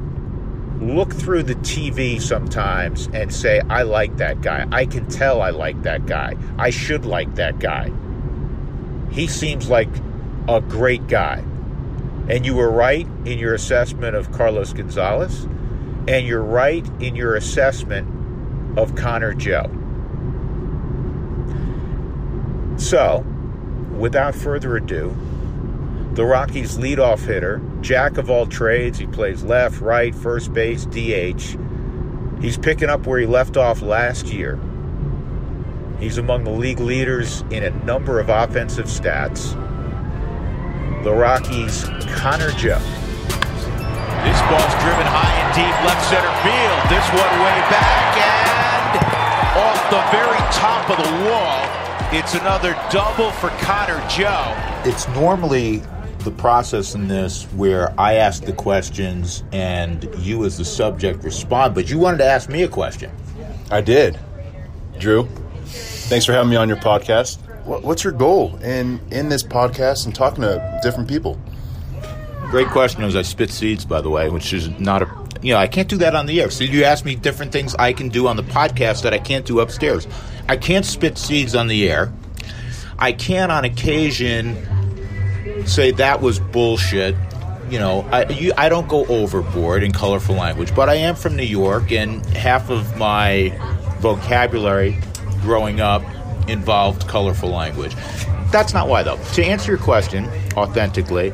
look 0.80 1.12
through 1.12 1.42
the 1.42 1.54
TV 1.56 2.20
sometimes 2.20 3.08
and 3.12 3.32
say, 3.32 3.60
I 3.68 3.82
like 3.82 4.16
that 4.16 4.40
guy. 4.40 4.66
I 4.72 4.86
can 4.86 5.06
tell 5.08 5.42
I 5.42 5.50
like 5.50 5.82
that 5.82 6.06
guy. 6.06 6.36
I 6.58 6.70
should 6.70 7.04
like 7.04 7.34
that 7.34 7.58
guy. 7.58 7.92
He 9.10 9.26
seems 9.26 9.68
like 9.68 9.88
a 10.56 10.60
great 10.60 11.06
guy. 11.06 11.44
And 12.28 12.44
you 12.44 12.54
were 12.54 12.70
right 12.70 13.06
in 13.24 13.38
your 13.38 13.54
assessment 13.54 14.16
of 14.16 14.32
Carlos 14.32 14.72
Gonzalez, 14.72 15.44
and 16.08 16.26
you're 16.26 16.42
right 16.42 16.86
in 17.00 17.16
your 17.16 17.34
assessment 17.36 18.78
of 18.78 18.94
Connor 18.94 19.34
Joe. 19.34 19.70
So, 22.76 23.24
without 23.92 24.34
further 24.34 24.76
ado, 24.76 25.14
the 26.14 26.24
Rockies' 26.24 26.78
leadoff 26.78 27.24
hitter, 27.24 27.60
jack 27.80 28.16
of 28.16 28.30
all 28.30 28.46
trades, 28.46 28.98
he 28.98 29.06
plays 29.06 29.42
left, 29.42 29.80
right, 29.80 30.14
first 30.14 30.52
base, 30.52 30.86
DH. 30.86 31.56
He's 32.40 32.58
picking 32.58 32.88
up 32.88 33.06
where 33.06 33.20
he 33.20 33.26
left 33.26 33.56
off 33.56 33.82
last 33.82 34.26
year. 34.28 34.58
He's 36.00 36.16
among 36.18 36.44
the 36.44 36.50
league 36.50 36.80
leaders 36.80 37.42
in 37.50 37.62
a 37.62 37.70
number 37.84 38.18
of 38.18 38.30
offensive 38.30 38.86
stats. 38.86 39.54
The 41.02 41.12
Rockies' 41.12 41.84
Connor 42.14 42.50
Joe. 42.52 42.78
This 44.20 44.36
ball's 44.52 44.76
driven 44.84 45.08
high 45.08 45.32
and 45.40 45.50
deep 45.56 45.72
left 45.88 46.04
center 46.12 46.28
field. 46.44 46.78
This 46.92 47.06
one 47.16 47.34
way 47.40 47.56
back 47.72 48.20
and 48.20 49.00
off 49.56 49.80
the 49.88 50.02
very 50.12 50.36
top 50.52 50.90
of 50.90 50.98
the 50.98 51.10
wall. 51.24 51.64
It's 52.12 52.34
another 52.34 52.74
double 52.90 53.30
for 53.30 53.48
Connor 53.64 54.06
Joe. 54.10 54.54
It's 54.84 55.08
normally 55.08 55.82
the 56.18 56.32
process 56.32 56.94
in 56.94 57.08
this 57.08 57.44
where 57.54 57.98
I 57.98 58.16
ask 58.16 58.44
the 58.44 58.52
questions 58.52 59.42
and 59.52 60.06
you, 60.18 60.44
as 60.44 60.58
the 60.58 60.66
subject, 60.66 61.24
respond, 61.24 61.74
but 61.74 61.88
you 61.88 61.98
wanted 61.98 62.18
to 62.18 62.26
ask 62.26 62.50
me 62.50 62.64
a 62.64 62.68
question. 62.68 63.10
I 63.70 63.80
did. 63.80 64.18
Drew, 64.98 65.26
thanks 65.64 66.26
for 66.26 66.34
having 66.34 66.50
me 66.50 66.56
on 66.56 66.68
your 66.68 66.76
podcast. 66.76 67.38
What's 67.64 68.04
your 68.04 68.12
goal 68.12 68.56
in, 68.56 69.00
in 69.10 69.28
this 69.28 69.42
podcast 69.42 70.06
and 70.06 70.14
talking 70.14 70.42
to 70.42 70.80
different 70.82 71.08
people? 71.08 71.38
Great 72.50 72.68
question. 72.68 73.04
As 73.04 73.14
I 73.14 73.22
spit 73.22 73.50
seeds, 73.50 73.84
by 73.84 74.00
the 74.00 74.10
way, 74.10 74.28
which 74.28 74.52
is 74.52 74.68
not 74.80 75.02
a 75.02 75.20
you 75.42 75.54
know, 75.54 75.58
I 75.58 75.68
can't 75.68 75.88
do 75.88 75.96
that 75.98 76.14
on 76.14 76.26
the 76.26 76.40
air. 76.40 76.50
So 76.50 76.64
you 76.64 76.84
ask 76.84 77.04
me 77.04 77.14
different 77.14 77.52
things 77.52 77.74
I 77.76 77.92
can 77.92 78.08
do 78.08 78.28
on 78.28 78.36
the 78.36 78.42
podcast 78.42 79.02
that 79.02 79.14
I 79.14 79.18
can't 79.18 79.46
do 79.46 79.60
upstairs. 79.60 80.06
I 80.48 80.56
can't 80.56 80.84
spit 80.84 81.16
seeds 81.16 81.54
on 81.54 81.66
the 81.68 81.88
air. 81.88 82.12
I 82.98 83.12
can, 83.12 83.50
on 83.50 83.64
occasion, 83.64 84.56
say 85.66 85.92
that 85.92 86.20
was 86.20 86.38
bullshit. 86.38 87.16
You 87.70 87.78
know, 87.78 88.06
I, 88.12 88.28
you, 88.28 88.52
I 88.58 88.68
don't 88.68 88.88
go 88.88 89.06
overboard 89.06 89.82
in 89.82 89.92
colorful 89.92 90.34
language, 90.34 90.74
but 90.74 90.88
I 90.88 90.96
am 90.96 91.14
from 91.14 91.36
New 91.36 91.44
York, 91.44 91.92
and 91.92 92.24
half 92.26 92.68
of 92.68 92.98
my 92.98 93.56
vocabulary 94.00 94.98
growing 95.40 95.80
up 95.80 96.02
involved 96.50 97.06
colorful 97.08 97.50
language. 97.50 97.94
That's 98.50 98.74
not 98.74 98.88
why, 98.88 99.02
though. 99.02 99.18
To 99.34 99.44
answer 99.44 99.72
your 99.72 99.80
question 99.80 100.28
authentically, 100.56 101.32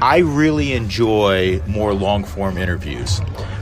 I 0.00 0.18
really 0.18 0.74
enjoy 0.74 1.60
more 1.66 1.92
long 1.94 2.24
form 2.24 2.58
interviews, 2.58 3.20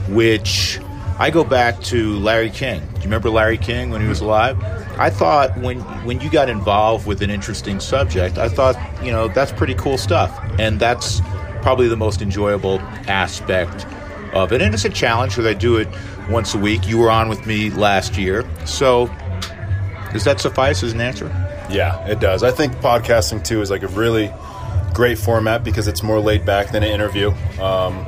which 0.09 0.79
I 1.19 1.31
go 1.31 1.43
back 1.43 1.81
to 1.83 2.17
Larry 2.19 2.51
King. 2.51 2.81
Do 2.81 2.97
you 2.97 3.03
remember 3.05 3.29
Larry 3.29 3.57
King 3.57 3.89
when 3.89 4.01
he 4.01 4.07
was 4.07 4.21
alive? 4.21 4.61
I 4.99 5.09
thought 5.09 5.57
when 5.57 5.79
when 6.05 6.19
you 6.21 6.29
got 6.29 6.49
involved 6.49 7.07
with 7.07 7.21
an 7.21 7.29
interesting 7.29 7.79
subject, 7.79 8.37
I 8.37 8.49
thought, 8.49 8.75
you 9.03 9.11
know, 9.11 9.27
that's 9.27 9.51
pretty 9.51 9.73
cool 9.75 9.97
stuff. 9.97 10.37
And 10.59 10.79
that's 10.79 11.21
probably 11.61 11.87
the 11.87 11.97
most 11.97 12.21
enjoyable 12.21 12.79
aspect 13.07 13.87
of 14.33 14.51
it. 14.51 14.61
And 14.61 14.73
it's 14.73 14.85
a 14.85 14.89
challenge 14.89 15.31
because 15.31 15.45
I 15.45 15.53
do 15.53 15.77
it 15.77 15.87
once 16.29 16.53
a 16.53 16.57
week. 16.59 16.87
You 16.87 16.99
were 16.99 17.09
on 17.09 17.29
with 17.29 17.45
me 17.47 17.71
last 17.71 18.17
year. 18.17 18.47
So 18.65 19.07
does 20.13 20.23
that 20.23 20.39
suffice 20.39 20.83
as 20.83 20.93
an 20.93 21.01
answer? 21.01 21.27
Yeah, 21.69 22.05
it 22.07 22.19
does. 22.19 22.43
I 22.43 22.51
think 22.51 22.73
podcasting 22.75 23.43
too 23.43 23.61
is 23.61 23.69
like 23.69 23.83
a 23.83 23.87
really 23.87 24.31
great 24.93 25.17
format 25.17 25.63
because 25.63 25.87
it's 25.87 26.01
more 26.01 26.19
laid 26.19 26.45
back 26.45 26.71
than 26.71 26.83
an 26.83 26.89
interview. 26.89 27.29
Um, 27.61 28.05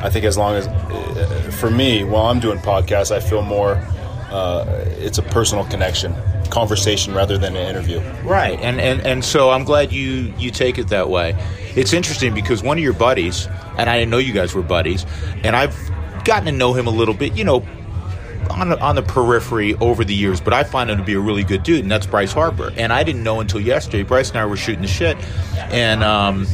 I 0.00 0.10
think 0.10 0.24
as 0.24 0.38
long 0.38 0.54
as, 0.54 0.66
uh, 0.68 1.50
for 1.58 1.70
me, 1.70 2.04
while 2.04 2.26
I'm 2.26 2.38
doing 2.38 2.58
podcasts, 2.58 3.10
I 3.10 3.20
feel 3.20 3.42
more. 3.42 3.82
Uh, 4.30 4.84
it's 4.98 5.16
a 5.18 5.22
personal 5.22 5.64
connection, 5.64 6.14
conversation 6.50 7.14
rather 7.14 7.38
than 7.38 7.56
an 7.56 7.66
interview. 7.66 7.98
Right, 8.24 8.60
and, 8.60 8.78
and 8.78 9.00
and 9.06 9.24
so 9.24 9.50
I'm 9.50 9.64
glad 9.64 9.90
you 9.90 10.32
you 10.38 10.50
take 10.50 10.76
it 10.78 10.88
that 10.88 11.08
way. 11.08 11.34
It's 11.74 11.94
interesting 11.94 12.34
because 12.34 12.62
one 12.62 12.76
of 12.76 12.84
your 12.84 12.92
buddies, 12.92 13.48
and 13.78 13.88
I 13.88 13.98
didn't 13.98 14.10
know 14.10 14.18
you 14.18 14.34
guys 14.34 14.54
were 14.54 14.62
buddies, 14.62 15.06
and 15.42 15.56
I've 15.56 15.74
gotten 16.24 16.44
to 16.44 16.52
know 16.52 16.74
him 16.74 16.86
a 16.86 16.90
little 16.90 17.14
bit, 17.14 17.34
you 17.34 17.44
know, 17.44 17.66
on 18.50 18.70
the, 18.70 18.80
on 18.80 18.94
the 18.94 19.02
periphery 19.02 19.74
over 19.76 20.04
the 20.04 20.14
years, 20.14 20.40
but 20.40 20.52
I 20.52 20.64
find 20.64 20.90
him 20.90 20.98
to 20.98 21.04
be 21.04 21.14
a 21.14 21.20
really 21.20 21.44
good 21.44 21.62
dude, 21.62 21.80
and 21.80 21.90
that's 21.90 22.06
Bryce 22.06 22.32
Harper. 22.32 22.72
And 22.76 22.92
I 22.92 23.02
didn't 23.02 23.22
know 23.22 23.40
until 23.40 23.60
yesterday. 23.60 24.02
Bryce 24.02 24.30
and 24.30 24.38
I 24.38 24.46
were 24.46 24.56
shooting 24.56 24.82
the 24.82 24.88
shit, 24.88 25.16
and 25.72 26.02
um, 26.02 26.46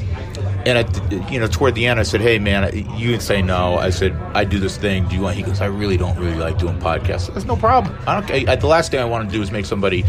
and 0.67 0.79
I, 0.79 1.31
you 1.31 1.39
know, 1.39 1.47
toward 1.47 1.75
the 1.75 1.87
end, 1.87 2.01
I 2.01 2.05
said, 2.05 2.21
"Hey, 2.21 2.39
man, 2.39 2.73
you 2.97 3.11
would 3.11 3.23
say 3.23 3.43
no." 3.43 3.77
I 3.77 3.91
said, 3.91 4.13
"I 4.35 4.45
do 4.45 4.59
this 4.59 4.77
thing. 4.77 5.07
Do 5.09 5.17
you 5.17 5.23
want?" 5.23 5.37
He 5.37 5.43
goes, 5.43 5.61
"I 5.61 5.67
really 5.67 5.97
don't 5.97 6.19
really 6.19 6.37
like 6.37 6.59
doing 6.59 6.79
podcasts." 6.79 7.33
That's 7.33 7.47
no 7.47 7.57
problem. 7.57 7.97
I 8.07 8.21
don't. 8.21 8.49
I, 8.49 8.57
the 8.57 8.67
last 8.67 8.91
thing 8.91 9.01
I 9.01 9.05
want 9.05 9.29
to 9.29 9.35
do 9.35 9.43
is 9.43 9.51
make 9.51 9.67
somebody 9.67 10.05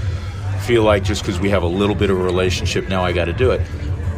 feel 0.65 0.83
like 0.83 1.03
just 1.03 1.21
because 1.21 1.39
we 1.39 1.49
have 1.49 1.63
a 1.63 1.67
little 1.67 1.95
bit 1.95 2.09
of 2.09 2.19
a 2.19 2.23
relationship 2.23 2.87
now, 2.87 3.03
I 3.03 3.11
got 3.11 3.25
to 3.25 3.33
do 3.33 3.51
it. 3.51 3.61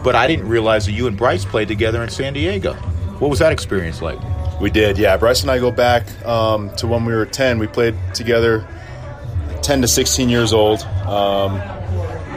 But 0.03 0.15
I 0.15 0.27
didn't 0.27 0.47
realize 0.47 0.85
that 0.85 0.93
you 0.93 1.07
and 1.07 1.17
Bryce 1.17 1.43
played 1.43 1.67
together 1.67 2.01
in 2.03 2.09
San 2.09 2.33
Diego. 2.33 2.73
What 3.19 3.29
was 3.29 3.39
that 3.39 3.51
experience 3.51 4.01
like? 4.01 4.19
We 4.59 4.71
did, 4.71 4.97
yeah. 4.97 5.17
Bryce 5.17 5.43
and 5.43 5.51
I 5.51 5.59
go 5.59 5.71
back 5.71 6.03
um, 6.25 6.75
to 6.77 6.87
when 6.87 7.05
we 7.05 7.13
were 7.13 7.25
10. 7.27 7.59
We 7.59 7.67
played 7.67 7.95
together 8.15 8.67
10 9.61 9.81
to 9.81 9.87
16 9.87 10.29
years 10.29 10.51
old. 10.51 10.81
Um, 11.05 11.61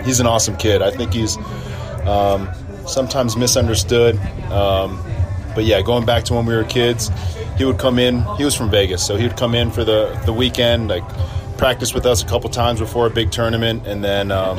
he's 0.05 0.21
an 0.21 0.27
awesome 0.27 0.57
kid. 0.57 0.83
I 0.83 0.91
think 0.91 1.15
he's 1.15 1.39
um, 2.07 2.51
sometimes 2.87 3.37
misunderstood. 3.37 4.19
Um, 4.51 5.03
but 5.55 5.65
yeah, 5.65 5.81
going 5.81 6.05
back 6.05 6.25
to 6.25 6.35
when 6.35 6.45
we 6.45 6.55
were 6.55 6.65
kids, 6.65 7.11
he 7.57 7.65
would 7.65 7.79
come 7.79 7.99
in. 7.99 8.23
He 8.37 8.45
was 8.45 8.55
from 8.55 8.71
Vegas, 8.71 9.07
so 9.07 9.17
he 9.17 9.27
would 9.27 9.37
come 9.37 9.55
in 9.55 9.71
for 9.71 9.85
the, 9.85 10.21
the 10.27 10.33
weekend, 10.33 10.89
like 10.89 11.05
practice 11.57 11.95
with 11.95 12.05
us 12.05 12.23
a 12.23 12.27
couple 12.27 12.51
times 12.51 12.81
before 12.81 13.07
a 13.07 13.11
big 13.11 13.31
tournament. 13.31 13.87
And 13.87 14.05
then, 14.05 14.31
um, 14.31 14.59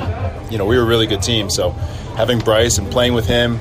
you 0.49 0.57
know, 0.57 0.65
we 0.65 0.77
were 0.77 0.83
a 0.83 0.87
really 0.87 1.07
good 1.07 1.21
team. 1.21 1.49
So 1.51 1.71
having 2.15 2.39
Bryce 2.39 2.79
and 2.79 2.91
playing 2.91 3.13
with 3.13 3.27
him, 3.27 3.59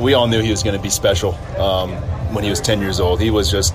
we 0.00 0.14
all 0.14 0.26
knew 0.26 0.40
he 0.40 0.50
was 0.50 0.62
going 0.62 0.76
to 0.76 0.82
be 0.82 0.90
special 0.90 1.34
um, 1.60 1.90
when 2.32 2.44
he 2.44 2.50
was 2.50 2.60
10 2.60 2.80
years 2.80 3.00
old. 3.00 3.20
He 3.20 3.30
was 3.30 3.50
just 3.50 3.74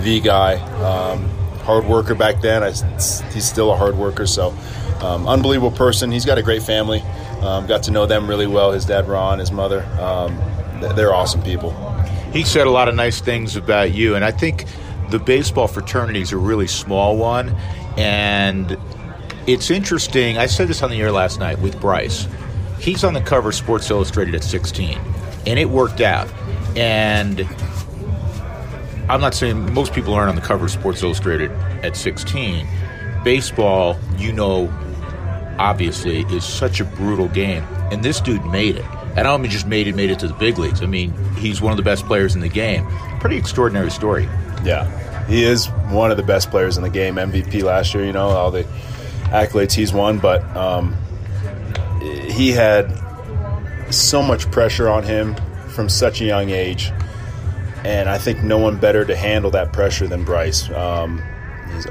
the 0.00 0.20
guy. 0.20 0.54
Um, 0.82 1.28
hard 1.68 1.84
worker 1.84 2.14
back 2.14 2.40
then. 2.40 2.62
I, 2.62 2.70
he's 2.70 3.44
still 3.44 3.70
a 3.72 3.76
hard 3.76 3.96
worker. 3.96 4.26
So, 4.26 4.56
um, 5.02 5.28
unbelievable 5.28 5.70
person. 5.70 6.10
He's 6.10 6.24
got 6.24 6.38
a 6.38 6.42
great 6.42 6.62
family. 6.62 7.02
Um, 7.42 7.66
got 7.66 7.84
to 7.84 7.90
know 7.90 8.06
them 8.06 8.28
really 8.28 8.46
well. 8.46 8.72
His 8.72 8.84
dad, 8.84 9.06
Ron, 9.06 9.38
his 9.38 9.52
mother. 9.52 9.82
Um, 10.00 10.38
they're 10.96 11.14
awesome 11.14 11.42
people. 11.42 11.72
He 12.32 12.42
said 12.42 12.66
a 12.66 12.70
lot 12.70 12.88
of 12.88 12.94
nice 12.94 13.20
things 13.20 13.56
about 13.56 13.92
you, 13.92 14.14
and 14.14 14.24
I 14.24 14.30
think 14.30 14.64
the 15.10 15.18
baseball 15.18 15.68
fraternity 15.68 16.20
is 16.20 16.32
a 16.32 16.36
really 16.36 16.66
small 16.66 17.16
one. 17.16 17.54
And 17.96 18.76
it's 19.46 19.70
interesting. 19.70 20.38
I 20.38 20.46
said 20.46 20.68
this 20.68 20.82
on 20.82 20.90
the 20.90 21.00
air 21.00 21.12
last 21.12 21.38
night 21.38 21.58
with 21.58 21.80
Bryce. 21.80 22.26
He's 22.78 23.04
on 23.04 23.14
the 23.14 23.20
cover 23.20 23.48
of 23.48 23.54
Sports 23.54 23.90
Illustrated 23.90 24.34
at 24.34 24.44
16, 24.44 24.98
and 25.46 25.58
it 25.58 25.68
worked 25.68 26.00
out. 26.00 26.32
And 26.76 27.40
I'm 29.08 29.20
not 29.20 29.34
saying 29.34 29.72
most 29.72 29.92
people 29.94 30.12
aren't 30.14 30.28
on 30.28 30.34
the 30.34 30.42
cover 30.42 30.66
of 30.66 30.70
Sports 30.70 31.02
Illustrated 31.02 31.50
at 31.82 31.96
16. 31.96 32.66
Baseball, 33.24 33.98
you 34.16 34.32
know, 34.32 34.72
obviously, 35.58 36.20
is 36.26 36.44
such 36.44 36.80
a 36.80 36.84
brutal 36.84 37.28
game. 37.28 37.64
And 37.90 38.02
this 38.02 38.20
dude 38.20 38.44
made 38.46 38.76
it. 38.76 38.84
And 39.16 39.26
I 39.26 39.36
mean 39.36 39.50
just 39.50 39.66
made 39.66 39.88
it, 39.88 39.96
made 39.96 40.10
it 40.10 40.18
to 40.20 40.28
the 40.28 40.34
big 40.34 40.58
leagues. 40.58 40.82
I 40.82 40.86
mean, 40.86 41.12
he's 41.36 41.60
one 41.60 41.72
of 41.72 41.76
the 41.76 41.82
best 41.82 42.04
players 42.04 42.34
in 42.34 42.40
the 42.40 42.48
game. 42.48 42.86
Pretty 43.18 43.36
extraordinary 43.36 43.90
story. 43.90 44.24
Yeah. 44.62 44.86
He 45.26 45.42
is 45.42 45.66
one 45.90 46.10
of 46.10 46.16
the 46.16 46.22
best 46.22 46.50
players 46.50 46.76
in 46.76 46.82
the 46.82 46.90
game. 46.90 47.16
MVP 47.16 47.62
last 47.62 47.94
year, 47.94 48.04
you 48.04 48.12
know, 48.12 48.28
all 48.28 48.50
the 48.50 48.64
accolades 49.24 49.72
he's 49.72 49.92
won. 49.92 50.18
But 50.18 50.44
um, 50.56 50.94
he 52.00 52.50
had 52.50 52.92
so 53.90 54.22
much 54.22 54.50
pressure 54.50 54.88
on 54.88 55.02
him 55.02 55.34
from 55.70 55.88
such 55.88 56.20
a 56.20 56.24
young 56.24 56.50
age. 56.50 56.92
And 57.84 58.08
I 58.08 58.18
think 58.18 58.42
no 58.42 58.58
one 58.58 58.78
better 58.78 59.04
to 59.04 59.16
handle 59.16 59.50
that 59.52 59.72
pressure 59.72 60.06
than 60.06 60.24
Bryce. 60.24 60.68
Um, 60.70 61.22
he's 61.72 61.86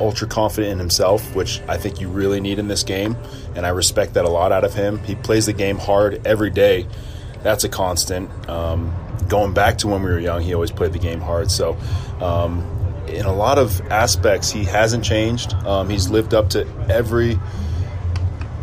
ultra 0.00 0.26
confident 0.26 0.72
in 0.72 0.78
himself, 0.78 1.34
which 1.34 1.60
I 1.68 1.76
think 1.76 2.00
you 2.00 2.08
really 2.08 2.40
need 2.40 2.58
in 2.58 2.68
this 2.68 2.82
game, 2.82 3.16
and 3.54 3.64
I 3.64 3.70
respect 3.70 4.14
that 4.14 4.24
a 4.24 4.28
lot 4.28 4.52
out 4.52 4.64
of 4.64 4.74
him. 4.74 4.98
He 4.98 5.14
plays 5.14 5.46
the 5.46 5.52
game 5.52 5.78
hard 5.78 6.26
every 6.26 6.50
day. 6.50 6.86
That's 7.42 7.64
a 7.64 7.68
constant. 7.68 8.30
Um, 8.48 8.94
going 9.28 9.54
back 9.54 9.78
to 9.78 9.88
when 9.88 10.02
we 10.02 10.10
were 10.10 10.18
young, 10.18 10.42
he 10.42 10.54
always 10.54 10.70
played 10.70 10.92
the 10.92 10.98
game 10.98 11.20
hard. 11.20 11.50
So, 11.50 11.76
um, 12.20 12.66
in 13.08 13.26
a 13.26 13.34
lot 13.34 13.58
of 13.58 13.80
aspects, 13.92 14.50
he 14.50 14.64
hasn't 14.64 15.04
changed. 15.04 15.54
Um, 15.54 15.88
he's 15.88 16.08
lived 16.08 16.34
up 16.34 16.50
to 16.50 16.66
every 16.88 17.38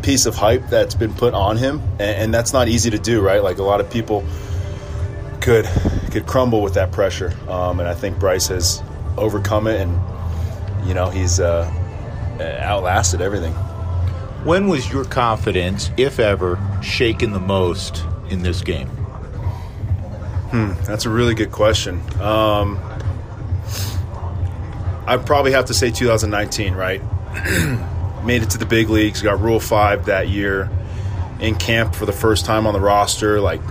piece 0.01 0.25
of 0.25 0.35
hype 0.35 0.67
that's 0.69 0.95
been 0.95 1.13
put 1.13 1.33
on 1.33 1.57
him, 1.57 1.81
and, 1.93 2.01
and 2.01 2.33
that's 2.33 2.53
not 2.53 2.67
easy 2.67 2.89
to 2.89 2.99
do, 2.99 3.21
right? 3.21 3.43
Like 3.43 3.57
a 3.57 3.63
lot 3.63 3.79
of 3.79 3.89
people 3.89 4.25
could 5.41 5.65
could 6.09 6.25
crumble 6.25 6.61
with 6.61 6.73
that 6.75 6.91
pressure, 6.91 7.33
um, 7.47 7.79
and 7.79 7.87
I 7.87 7.93
think 7.93 8.19
Bryce 8.19 8.47
has 8.47 8.81
overcome 9.17 9.67
it 9.67 9.81
and 9.81 9.99
you 10.85 10.93
know, 10.93 11.09
he's 11.09 11.39
uh, 11.39 11.69
outlasted 12.39 13.21
everything. 13.21 13.53
When 14.43 14.67
was 14.67 14.91
your 14.91 15.03
confidence, 15.03 15.91
if 15.97 16.19
ever, 16.19 16.59
shaken 16.81 17.31
the 17.31 17.39
most 17.39 18.03
in 18.29 18.41
this 18.41 18.61
game? 18.61 18.87
Hmm, 18.87 20.71
that's 20.85 21.05
a 21.05 21.09
really 21.09 21.35
good 21.35 21.51
question. 21.51 22.01
Um, 22.21 22.79
I 25.05 25.17
probably 25.17 25.51
have 25.51 25.65
to 25.65 25.73
say 25.73 25.91
2019, 25.91 26.73
right? 26.73 27.01
Made 28.25 28.43
it 28.43 28.49
to 28.51 28.57
the 28.57 28.65
big 28.65 28.89
leagues, 28.89 29.21
got 29.21 29.39
Rule 29.41 29.59
5 29.59 30.05
that 30.05 30.29
year 30.29 30.69
in 31.39 31.55
camp 31.55 31.95
for 31.95 32.05
the 32.05 32.11
first 32.13 32.45
time 32.45 32.65
on 32.65 32.73
the 32.73 32.79
roster, 32.79 33.39
like 33.39 33.61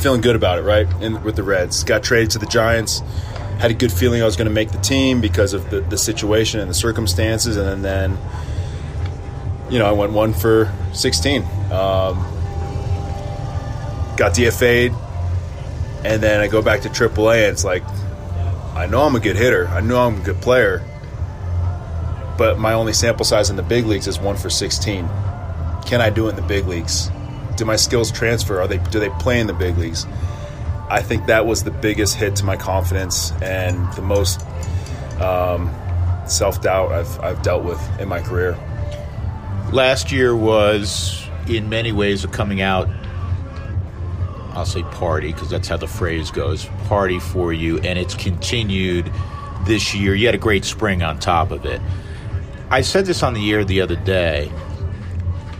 feeling 0.00 0.20
good 0.20 0.36
about 0.36 0.58
it, 0.58 0.62
right? 0.62 0.86
In, 1.02 1.22
with 1.22 1.36
the 1.36 1.42
Reds. 1.42 1.84
Got 1.84 2.02
traded 2.02 2.30
to 2.32 2.38
the 2.38 2.46
Giants 2.46 3.02
had 3.60 3.70
a 3.70 3.74
good 3.74 3.92
feeling 3.92 4.22
I 4.22 4.24
was 4.24 4.36
going 4.36 4.48
to 4.48 4.54
make 4.54 4.70
the 4.70 4.78
team 4.78 5.20
because 5.20 5.52
of 5.52 5.68
the, 5.68 5.82
the 5.82 5.98
situation 5.98 6.60
and 6.60 6.70
the 6.70 6.74
circumstances, 6.74 7.58
and 7.58 7.84
then, 7.84 8.16
you 9.68 9.78
know 9.78 9.86
I 9.86 9.92
went 9.92 10.12
one 10.12 10.32
for 10.32 10.72
16. 10.94 11.42
Um, 11.42 12.16
got 14.16 14.32
DFA'd, 14.32 14.94
and 16.06 16.22
then 16.22 16.40
I 16.40 16.48
go 16.48 16.62
back 16.62 16.80
to 16.82 16.88
AAA, 16.88 17.44
and 17.44 17.52
it's 17.52 17.62
like 17.62 17.82
I 18.74 18.86
know 18.86 19.02
I'm 19.02 19.14
a 19.14 19.20
good 19.20 19.36
hitter, 19.36 19.68
I 19.68 19.80
know 19.80 20.06
I'm 20.06 20.22
a 20.22 20.24
good 20.24 20.40
player, 20.40 20.82
but 22.38 22.58
my 22.58 22.72
only 22.72 22.94
sample 22.94 23.26
size 23.26 23.50
in 23.50 23.56
the 23.56 23.62
big 23.62 23.84
leagues 23.84 24.08
is 24.08 24.18
one 24.18 24.38
for 24.38 24.48
16. 24.48 25.06
Can 25.84 26.00
I 26.00 26.08
do 26.08 26.28
it 26.28 26.30
in 26.30 26.36
the 26.36 26.42
big 26.42 26.66
leagues? 26.66 27.10
Do 27.60 27.66
my 27.66 27.76
skills 27.76 28.10
transfer? 28.10 28.58
Are 28.58 28.66
they 28.66 28.78
do 28.78 28.98
they 28.98 29.10
play 29.10 29.38
in 29.38 29.46
the 29.46 29.52
big 29.52 29.76
leagues? 29.76 30.06
I 30.88 31.02
think 31.02 31.26
that 31.26 31.44
was 31.44 31.62
the 31.62 31.70
biggest 31.70 32.14
hit 32.14 32.36
to 32.36 32.44
my 32.46 32.56
confidence 32.56 33.32
and 33.42 33.92
the 33.92 34.00
most 34.00 34.40
um, 35.20 35.70
self 36.26 36.62
doubt 36.62 36.90
I've, 36.90 37.20
I've 37.20 37.42
dealt 37.42 37.62
with 37.64 37.78
in 38.00 38.08
my 38.08 38.22
career. 38.22 38.58
Last 39.74 40.10
year 40.10 40.34
was, 40.34 41.22
in 41.48 41.68
many 41.68 41.92
ways, 41.92 42.24
a 42.24 42.28
coming 42.28 42.62
out. 42.62 42.88
I'll 44.52 44.64
say 44.64 44.82
party 44.82 45.30
because 45.30 45.50
that's 45.50 45.68
how 45.68 45.76
the 45.76 45.86
phrase 45.86 46.30
goes 46.30 46.64
party 46.86 47.18
for 47.18 47.52
you, 47.52 47.78
and 47.80 47.98
it's 47.98 48.14
continued 48.14 49.12
this 49.66 49.94
year. 49.94 50.14
You 50.14 50.24
had 50.24 50.34
a 50.34 50.38
great 50.38 50.64
spring 50.64 51.02
on 51.02 51.18
top 51.18 51.50
of 51.50 51.66
it. 51.66 51.82
I 52.70 52.80
said 52.80 53.04
this 53.04 53.22
on 53.22 53.34
the 53.34 53.52
air 53.52 53.66
the 53.66 53.82
other 53.82 53.96
day. 53.96 54.50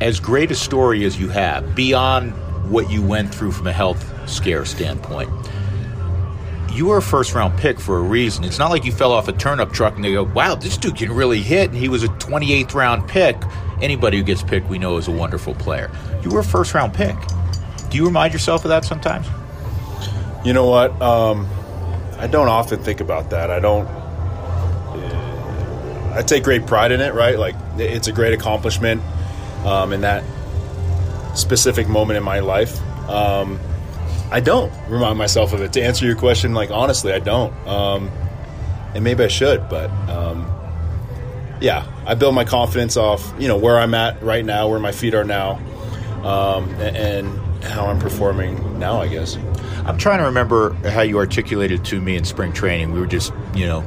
As 0.01 0.19
great 0.19 0.51
a 0.51 0.55
story 0.55 1.05
as 1.05 1.21
you 1.21 1.29
have, 1.29 1.75
beyond 1.75 2.33
what 2.71 2.91
you 2.91 3.03
went 3.03 3.35
through 3.35 3.53
from 3.53 3.67
a 3.67 3.73
health 3.73 4.29
scare 4.29 4.65
standpoint. 4.65 5.29
You 6.73 6.87
were 6.87 6.99
a 6.99 7.03
first 7.03 7.35
round 7.35 7.59
pick 7.59 7.81
for 7.81 7.99
a 7.99 8.03
reason. 8.03 8.45
It's 8.45 8.59
not 8.59 8.71
like 8.71 8.85
you 8.85 8.93
fell 8.93 9.13
off 9.13 9.29
a 9.29 9.33
turnip 9.33 9.73
truck 9.73 9.97
and 9.97 10.05
they 10.05 10.13
go, 10.13 10.23
wow, 10.23 10.55
this 10.55 10.77
dude 10.77 10.97
can 10.97 11.13
really 11.13 11.43
hit. 11.43 11.71
And 11.71 11.79
he 11.79 11.89
was 11.89 12.05
a 12.05 12.09
28th 12.09 12.75
round 12.75 13.09
pick. 13.09 13.37
Anybody 13.83 14.19
who 14.19 14.23
gets 14.23 14.43
picked, 14.43 14.69
we 14.69 14.79
know, 14.79 14.97
is 14.97 15.09
a 15.09 15.11
wonderful 15.11 15.55
player. 15.55 15.91
You 16.23 16.31
were 16.31 16.41
a 16.41 16.45
first 16.45 16.75
round 16.75 16.95
pick. 16.95 17.17
Do 17.91 17.97
you 17.97 18.07
remind 18.07 18.33
yourself 18.33 18.65
of 18.65 18.69
that 18.69 18.85
sometimes? 18.85 19.27
You 20.45 20.53
know 20.53 20.67
what? 20.67 20.93
Um, 21.03 21.49
I 22.19 22.27
don't 22.27 22.49
often 22.49 22.83
think 22.83 23.01
about 23.01 23.31
that. 23.31 23.51
I 23.51 23.59
don't. 23.59 23.89
I 26.13 26.23
take 26.23 26.45
great 26.45 26.67
pride 26.67 26.93
in 26.93 27.01
it, 27.01 27.15
right? 27.15 27.39
Like, 27.39 27.57
it's 27.77 28.09
a 28.09 28.13
great 28.13 28.33
accomplishment 28.33 29.03
um, 29.65 29.93
in 29.93 30.01
that 30.03 30.25
specific 31.35 31.89
moment 31.89 32.17
in 32.17 32.23
my 32.23 32.41
life. 32.41 32.81
Um, 33.09 33.59
I 34.31 34.41
don't 34.41 34.73
remind 34.89 35.19
myself 35.19 35.53
of 35.53 35.61
it. 35.61 35.73
To 35.73 35.83
answer 35.83 36.07
your 36.07 36.17
question, 36.17 36.55
like 36.55 36.71
honestly, 36.71 37.13
I 37.13 37.19
don't. 37.19 37.53
Um, 37.67 38.11
and 38.95 39.05
maybe 39.05 39.25
I 39.25 39.29
should, 39.29 39.69
but 39.69 39.91
um, 40.09 40.51
yeah, 41.61 41.87
I 42.07 42.15
build 42.15 42.35
my 42.35 42.45
confidence 42.45 42.97
off 42.97 43.33
you 43.39 43.49
know 43.49 43.57
where 43.57 43.79
I'm 43.79 43.95
at 43.95 44.23
right 44.23 44.45
now, 44.45 44.69
where 44.69 44.81
my 44.81 44.93
feet 44.93 45.15
are 45.15 45.25
now, 45.25 45.61
um, 46.25 46.69
and 46.81 47.39
how 47.65 47.87
I'm 47.87 47.99
performing 47.99 48.79
now. 48.79 49.01
I 49.01 49.09
guess. 49.09 49.37
I'm 49.85 49.99
trying 49.99 50.19
to 50.19 50.25
remember 50.25 50.75
how 50.89 51.03
you 51.03 51.19
articulated 51.19 51.85
to 51.87 52.01
me 52.01 52.17
in 52.17 52.25
spring 52.25 52.53
training. 52.53 52.93
We 52.93 53.01
were 53.01 53.07
just 53.07 53.33
you 53.55 53.67
know 53.67 53.85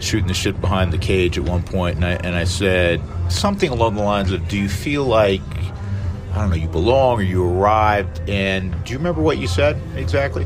shooting 0.00 0.28
the 0.28 0.34
shit 0.34 0.60
behind 0.60 0.92
the 0.92 0.98
cage 0.98 1.38
at 1.38 1.44
one 1.44 1.62
point, 1.62 1.96
and 1.96 2.04
I 2.04 2.12
and 2.12 2.34
I 2.34 2.44
said 2.44 3.00
something 3.28 3.70
along 3.70 3.94
the 3.96 4.02
lines 4.02 4.32
of, 4.32 4.48
"Do 4.48 4.58
you 4.58 4.68
feel 4.68 5.04
like?" 5.04 5.40
I 6.32 6.42
don't 6.42 6.50
know, 6.50 6.56
you 6.56 6.68
belong 6.68 7.18
or 7.18 7.22
you 7.22 7.42
arrived. 7.42 8.20
And 8.28 8.72
do 8.84 8.92
you 8.92 8.98
remember 8.98 9.22
what 9.22 9.38
you 9.38 9.48
said 9.48 9.80
exactly? 9.96 10.44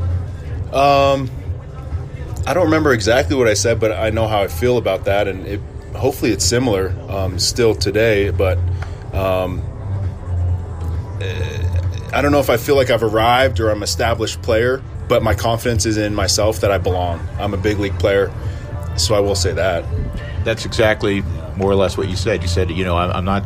Um, 0.71 1.29
I 2.47 2.53
don't 2.53 2.65
remember 2.65 2.93
exactly 2.93 3.35
what 3.35 3.47
I 3.47 3.53
said, 3.53 3.79
but 3.79 3.91
I 3.91 4.09
know 4.09 4.27
how 4.27 4.41
I 4.41 4.47
feel 4.47 4.77
about 4.77 5.05
that, 5.05 5.27
and 5.27 5.45
it, 5.45 5.61
hopefully 5.95 6.31
it's 6.31 6.45
similar 6.45 6.95
um, 7.09 7.37
still 7.37 7.75
today. 7.75 8.31
But 8.31 8.57
um, 9.13 9.61
I 12.13 12.21
don't 12.21 12.31
know 12.31 12.39
if 12.39 12.49
I 12.49 12.57
feel 12.57 12.75
like 12.75 12.89
I've 12.89 13.03
arrived 13.03 13.59
or 13.59 13.69
I'm 13.69 13.77
an 13.77 13.83
established 13.83 14.41
player, 14.41 14.83
but 15.07 15.23
my 15.23 15.33
confidence 15.33 15.85
is 15.85 15.97
in 15.97 16.13
myself 16.15 16.61
that 16.61 16.71
I 16.71 16.77
belong. 16.77 17.25
I'm 17.39 17.53
a 17.53 17.57
big 17.57 17.79
league 17.79 17.97
player, 17.99 18.31
so 18.97 19.15
I 19.15 19.19
will 19.19 19.35
say 19.35 19.53
that. 19.53 19.85
That's 20.43 20.65
exactly 20.65 21.21
more 21.55 21.71
or 21.71 21.75
less 21.75 21.97
what 21.97 22.09
you 22.09 22.15
said. 22.15 22.41
You 22.41 22.47
said, 22.47 22.71
you 22.71 22.83
know, 22.83 22.97
I'm 22.97 23.25
not. 23.25 23.43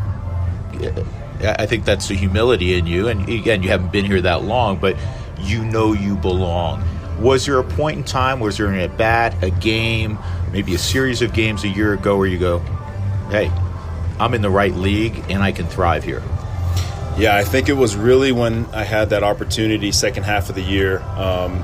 I 1.41 1.65
think 1.65 1.85
that's 1.85 2.07
the 2.07 2.15
humility 2.15 2.75
in 2.75 2.87
you, 2.87 3.07
and 3.07 3.27
again, 3.29 3.61
you 3.61 3.69
haven't 3.69 3.91
been 3.91 4.05
here 4.05 4.21
that 4.21 4.43
long, 4.43 4.77
but 4.77 4.97
you 5.39 5.63
know 5.63 5.93
you 5.93 6.15
belong. 6.15 6.83
Was 7.19 7.45
there 7.45 7.59
a 7.59 7.63
point 7.63 7.97
in 7.97 8.03
time, 8.03 8.39
was 8.39 8.57
there 8.57 8.67
an 8.67 8.79
at 8.79 8.97
bat, 8.97 9.43
a 9.43 9.49
game, 9.49 10.17
maybe 10.51 10.75
a 10.75 10.79
series 10.79 11.21
of 11.21 11.33
games 11.33 11.63
a 11.63 11.67
year 11.67 11.93
ago 11.93 12.17
where 12.17 12.27
you 12.27 12.37
go, 12.39 12.59
hey, 13.29 13.51
I'm 14.19 14.33
in 14.33 14.41
the 14.41 14.49
right 14.49 14.73
league 14.73 15.23
and 15.29 15.43
I 15.43 15.51
can 15.51 15.67
thrive 15.67 16.03
here? 16.03 16.23
Yeah, 17.17 17.35
I 17.35 17.43
think 17.43 17.69
it 17.69 17.73
was 17.73 17.95
really 17.95 18.31
when 18.31 18.65
I 18.67 18.83
had 18.83 19.09
that 19.09 19.23
opportunity 19.23 19.91
second 19.91 20.23
half 20.23 20.49
of 20.49 20.55
the 20.55 20.61
year. 20.61 20.99
Um, 21.01 21.63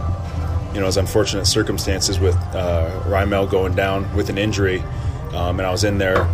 you 0.73 0.81
know, 0.81 0.87
as 0.87 0.97
unfortunate 0.97 1.45
circumstances 1.45 2.19
with 2.19 2.35
uh, 2.35 3.01
Raimel 3.05 3.49
going 3.49 3.75
down 3.75 4.13
with 4.15 4.29
an 4.29 4.37
injury, 4.37 4.79
um, 5.33 5.59
and 5.59 5.61
I 5.61 5.71
was 5.71 5.83
in 5.83 5.97
there, 5.97 6.27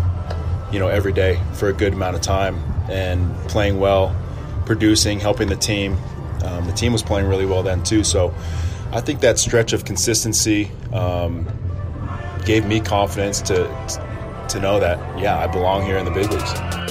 you 0.72 0.80
know, 0.80 0.88
every 0.88 1.14
day 1.14 1.40
for 1.54 1.70
a 1.70 1.74
good 1.74 1.94
amount 1.94 2.16
of 2.16 2.22
time 2.22 2.56
and 2.90 3.36
playing 3.50 3.80
well, 3.80 4.16
producing, 4.66 5.20
helping 5.20 5.50
the 5.50 5.56
team. 5.56 5.98
Um, 6.44 6.66
the 6.66 6.74
team 6.74 6.94
was 6.94 7.04
playing 7.04 7.28
really 7.28 7.46
well 7.46 7.64
then 7.64 7.84
too. 7.84 8.04
So 8.04 8.34
I 8.92 9.02
think 9.02 9.20
that 9.22 9.38
stretch 9.38 9.74
of 9.74 9.86
consistency 9.86 10.72
um, 10.94 11.48
gave 12.46 12.66
me 12.66 12.80
confidence 12.80 13.42
to 13.44 13.68
to 14.50 14.60
know 14.60 14.80
that 14.80 15.20
yeah, 15.20 15.38
I 15.38 15.48
belong 15.48 15.86
here 15.86 15.98
in 15.98 16.06
the 16.06 16.12
big 16.12 16.32
leagues. 16.32 16.89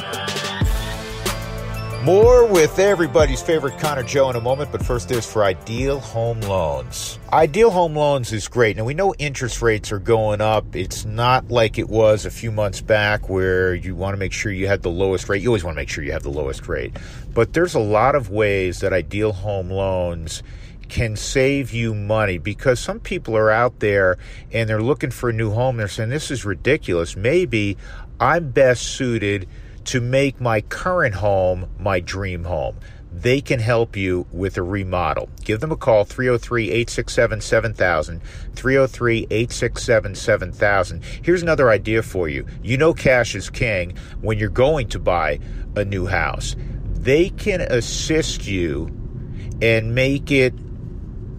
More 2.08 2.46
with 2.46 2.78
everybody's 2.78 3.42
favorite 3.42 3.78
Connor 3.78 4.02
Joe 4.02 4.30
in 4.30 4.36
a 4.36 4.40
moment, 4.40 4.72
but 4.72 4.82
first 4.82 5.10
there's 5.10 5.30
for 5.30 5.44
Ideal 5.44 6.00
Home 6.00 6.40
Loans. 6.40 7.18
Ideal 7.30 7.70
Home 7.70 7.94
Loans 7.94 8.32
is 8.32 8.48
great. 8.48 8.78
Now 8.78 8.84
we 8.84 8.94
know 8.94 9.14
interest 9.18 9.60
rates 9.60 9.92
are 9.92 9.98
going 9.98 10.40
up. 10.40 10.74
It's 10.74 11.04
not 11.04 11.50
like 11.50 11.76
it 11.76 11.90
was 11.90 12.24
a 12.24 12.30
few 12.30 12.50
months 12.50 12.80
back 12.80 13.28
where 13.28 13.74
you 13.74 13.94
want 13.94 14.14
to 14.14 14.16
make 14.16 14.32
sure 14.32 14.50
you 14.50 14.66
had 14.66 14.80
the 14.80 14.88
lowest 14.88 15.28
rate. 15.28 15.42
You 15.42 15.50
always 15.50 15.64
want 15.64 15.74
to 15.74 15.82
make 15.82 15.90
sure 15.90 16.02
you 16.02 16.12
have 16.12 16.22
the 16.22 16.30
lowest 16.30 16.66
rate. 16.66 16.96
But 17.34 17.52
there's 17.52 17.74
a 17.74 17.78
lot 17.78 18.14
of 18.14 18.30
ways 18.30 18.80
that 18.80 18.94
Ideal 18.94 19.34
Home 19.34 19.68
Loans 19.68 20.42
can 20.88 21.14
save 21.14 21.74
you 21.74 21.94
money 21.94 22.38
because 22.38 22.80
some 22.80 23.00
people 23.00 23.36
are 23.36 23.50
out 23.50 23.80
there 23.80 24.16
and 24.50 24.66
they're 24.66 24.80
looking 24.80 25.10
for 25.10 25.28
a 25.28 25.34
new 25.34 25.50
home. 25.50 25.76
They're 25.76 25.88
saying, 25.88 26.08
This 26.08 26.30
is 26.30 26.46
ridiculous. 26.46 27.16
Maybe 27.16 27.76
I'm 28.18 28.50
best 28.50 28.84
suited 28.84 29.46
to 29.88 30.02
make 30.02 30.38
my 30.38 30.60
current 30.60 31.14
home 31.14 31.66
my 31.78 31.98
dream 31.98 32.44
home. 32.44 32.76
They 33.10 33.40
can 33.40 33.58
help 33.58 33.96
you 33.96 34.26
with 34.30 34.58
a 34.58 34.62
remodel. 34.62 35.30
Give 35.42 35.60
them 35.60 35.72
a 35.72 35.76
call 35.76 36.04
303 36.04 36.64
867 36.64 37.40
7000. 37.40 38.22
303 38.54 39.26
867 39.30 40.14
7000. 40.14 41.02
Here's 41.22 41.40
another 41.40 41.70
idea 41.70 42.02
for 42.02 42.28
you. 42.28 42.46
You 42.62 42.76
know, 42.76 42.92
cash 42.92 43.34
is 43.34 43.48
king 43.48 43.96
when 44.20 44.38
you're 44.38 44.50
going 44.50 44.88
to 44.88 44.98
buy 44.98 45.38
a 45.74 45.86
new 45.86 46.04
house. 46.04 46.54
They 46.92 47.30
can 47.30 47.62
assist 47.62 48.46
you 48.46 48.88
and 49.62 49.94
make 49.94 50.30
it 50.30 50.52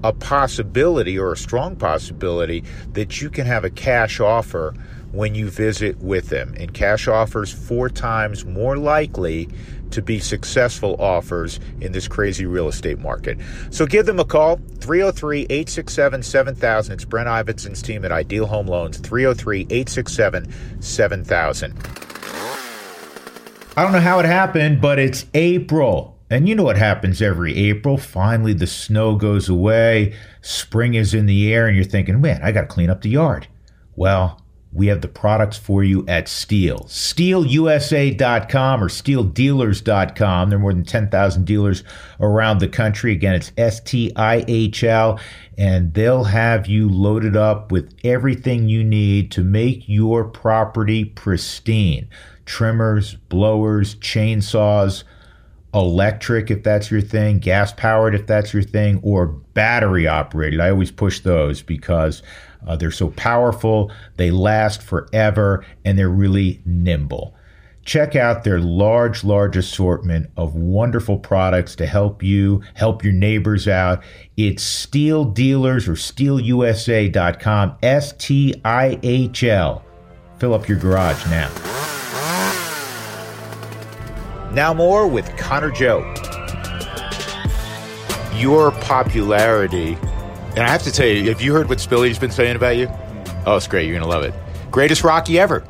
a 0.03 0.11
possibility 0.11 1.19
or 1.19 1.33
a 1.33 1.37
strong 1.37 1.75
possibility 1.75 2.63
that 2.93 3.21
you 3.21 3.29
can 3.29 3.45
have 3.45 3.63
a 3.63 3.69
cash 3.69 4.19
offer 4.19 4.73
when 5.11 5.35
you 5.35 5.49
visit 5.49 5.97
with 5.99 6.29
them. 6.29 6.53
And 6.57 6.73
cash 6.73 7.07
offers 7.07 7.51
four 7.51 7.89
times 7.89 8.45
more 8.45 8.77
likely 8.77 9.49
to 9.91 10.01
be 10.01 10.19
successful 10.19 10.95
offers 10.99 11.59
in 11.81 11.91
this 11.91 12.07
crazy 12.07 12.45
real 12.45 12.67
estate 12.67 12.99
market. 12.99 13.37
So 13.71 13.85
give 13.85 14.05
them 14.05 14.19
a 14.19 14.25
call, 14.25 14.57
303 14.79 15.41
867 15.49 16.23
7000. 16.23 16.93
It's 16.93 17.05
Brent 17.05 17.27
Ivinson's 17.27 17.81
team 17.81 18.05
at 18.05 18.11
Ideal 18.11 18.45
Home 18.45 18.67
Loans, 18.67 18.97
303 18.97 19.61
867 19.61 20.81
7000. 20.81 21.73
I 23.75 23.83
don't 23.83 23.93
know 23.93 23.99
how 23.99 24.19
it 24.19 24.25
happened, 24.25 24.81
but 24.81 24.99
it's 24.99 25.25
April. 25.33 26.17
And 26.29 26.47
you 26.47 26.53
know 26.53 26.63
what 26.63 26.77
happens 26.77 27.21
every 27.21 27.55
April? 27.55 27.97
Finally, 27.97 28.53
the 28.53 28.67
snow 28.67 29.15
goes 29.15 29.49
away, 29.49 30.15
spring 30.41 30.93
is 30.93 31.13
in 31.13 31.25
the 31.25 31.51
air, 31.51 31.65
and 31.65 31.75
you're 31.75 31.85
thinking, 31.85 32.21
man, 32.21 32.41
I 32.43 32.51
got 32.51 32.61
to 32.61 32.67
clean 32.67 32.89
up 32.89 33.01
the 33.01 33.09
yard. 33.09 33.47
Well, 33.95 34.39
we 34.79 34.87
have 34.87 35.01
the 35.01 35.09
products 35.09 35.57
for 35.57 35.83
you 35.83 36.05
at 36.07 36.27
Stihl. 36.27 36.87
StihlUSA.com 36.87 38.83
or 38.83 38.87
StihlDealers.com. 38.87 40.49
There 40.49 40.57
are 40.57 40.61
more 40.61 40.73
than 40.73 40.85
10,000 40.85 41.45
dealers 41.45 41.83
around 42.21 42.59
the 42.59 42.69
country. 42.69 43.11
Again, 43.11 43.35
it's 43.35 43.51
S 43.57 43.81
T 43.81 44.13
I 44.15 44.45
H 44.47 44.85
L, 44.85 45.19
and 45.57 45.93
they'll 45.93 46.23
have 46.23 46.65
you 46.67 46.87
loaded 46.89 47.35
up 47.35 47.73
with 47.73 47.93
everything 48.05 48.69
you 48.69 48.83
need 48.83 49.31
to 49.31 49.43
make 49.43 49.89
your 49.89 50.23
property 50.23 51.03
pristine 51.03 52.07
trimmers, 52.45 53.15
blowers, 53.27 53.95
chainsaws 53.95 55.03
electric 55.73 56.49
if 56.49 56.63
that's 56.63 56.89
your 56.89 57.01
thing, 57.01 57.37
gas 57.37 57.71
powered 57.73 58.15
if 58.15 58.25
that's 58.25 58.53
your 58.53 58.63
thing, 58.63 58.99
or 59.03 59.27
battery 59.27 60.07
operated. 60.07 60.59
I 60.59 60.69
always 60.69 60.89
push 60.89 61.19
those 61.19 61.61
because 61.61 62.23
uh, 62.65 62.75
they're 62.75 62.91
so 62.91 63.09
powerful, 63.11 63.91
they 64.17 64.31
last 64.31 64.81
forever, 64.81 65.65
and 65.85 65.97
they're 65.97 66.09
really 66.09 66.61
nimble. 66.65 67.35
Check 67.85 68.15
out 68.15 68.43
their 68.43 68.59
large, 68.59 69.23
large 69.23 69.57
assortment 69.57 70.29
of 70.37 70.53
wonderful 70.53 71.17
products 71.17 71.75
to 71.77 71.87
help 71.87 72.21
you, 72.21 72.61
help 72.75 73.03
your 73.03 73.13
neighbors 73.13 73.67
out. 73.67 74.03
It's 74.37 74.63
Stihl 74.63 75.33
Dealers 75.33 75.87
or 75.87 75.93
StihlUSA.com, 75.93 77.77
S 77.81 78.13
T 78.13 78.53
I 78.63 78.99
H 79.01 79.43
L. 79.43 79.83
Fill 80.37 80.53
up 80.53 80.67
your 80.67 80.77
garage 80.77 81.25
now. 81.27 81.49
Now, 84.53 84.73
more 84.73 85.07
with 85.07 85.35
Connor 85.37 85.71
Joe. 85.71 86.01
Your 88.35 88.71
popularity 88.71 89.97
and 90.59 90.67
I 90.67 90.71
have 90.71 90.83
to 90.83 90.91
tell 90.91 91.07
you, 91.07 91.29
have 91.29 91.39
you 91.41 91.53
heard 91.53 91.69
what 91.69 91.77
Spilly's 91.77 92.19
been 92.19 92.31
saying 92.31 92.57
about 92.57 92.75
you? 92.75 92.89
Oh, 93.45 93.55
it's 93.55 93.65
great. 93.65 93.87
You're 93.87 93.97
going 93.97 94.03
to 94.03 94.09
love 94.09 94.23
it. 94.23 94.33
Greatest 94.69 95.05
Rocky 95.05 95.39
ever. 95.39 95.63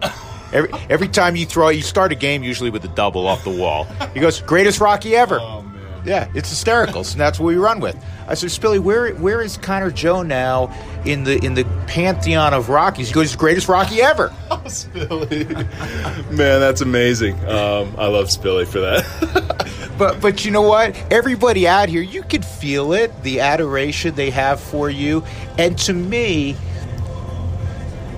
Every, 0.51 0.71
every 0.89 1.07
time 1.07 1.35
you 1.35 1.45
throw, 1.45 1.69
you 1.69 1.83
start 1.83 2.11
a 2.11 2.15
game 2.15 2.43
usually 2.43 2.71
with 2.71 2.83
a 2.85 2.87
double 2.87 3.27
off 3.27 3.43
the 3.43 3.51
wall. 3.51 3.83
He 4.15 4.19
goes, 4.19 4.41
greatest 4.41 4.81
Rocky 4.81 5.15
ever. 5.15 5.37
Oh, 5.39 5.63
yeah, 6.03 6.27
it's 6.33 6.49
hysterical. 6.49 7.03
So 7.03 7.19
that's 7.19 7.39
what 7.39 7.45
we 7.45 7.57
run 7.57 7.79
with. 7.79 7.95
I 8.27 8.33
said, 8.33 8.49
Spilly, 8.49 8.79
where 8.79 9.13
where 9.15 9.41
is 9.41 9.57
Connor 9.57 9.91
Joe 9.91 10.23
now 10.23 10.73
in 11.05 11.23
the 11.23 11.37
in 11.45 11.53
the 11.53 11.65
pantheon 11.85 12.55
of 12.55 12.69
Rockies? 12.69 13.09
He 13.09 13.13
goes, 13.13 13.35
greatest 13.35 13.67
Rocky 13.69 14.01
ever. 14.01 14.33
Oh, 14.51 14.63
Spilly, 14.65 15.47
man, 16.31 16.59
that's 16.59 16.81
amazing. 16.81 17.35
Um, 17.45 17.95
I 17.97 18.07
love 18.07 18.25
Spilly 18.27 18.67
for 18.67 18.79
that. 18.79 19.55
but 19.99 20.19
but 20.19 20.45
you 20.45 20.51
know 20.51 20.63
what? 20.63 20.95
Everybody 21.11 21.67
out 21.67 21.89
here, 21.89 22.01
you 22.01 22.23
can 22.23 22.41
feel 22.41 22.93
it, 22.93 23.21
the 23.21 23.41
adoration 23.41 24.15
they 24.15 24.31
have 24.31 24.59
for 24.59 24.89
you, 24.89 25.23
and 25.59 25.77
to 25.79 25.93
me. 25.93 26.55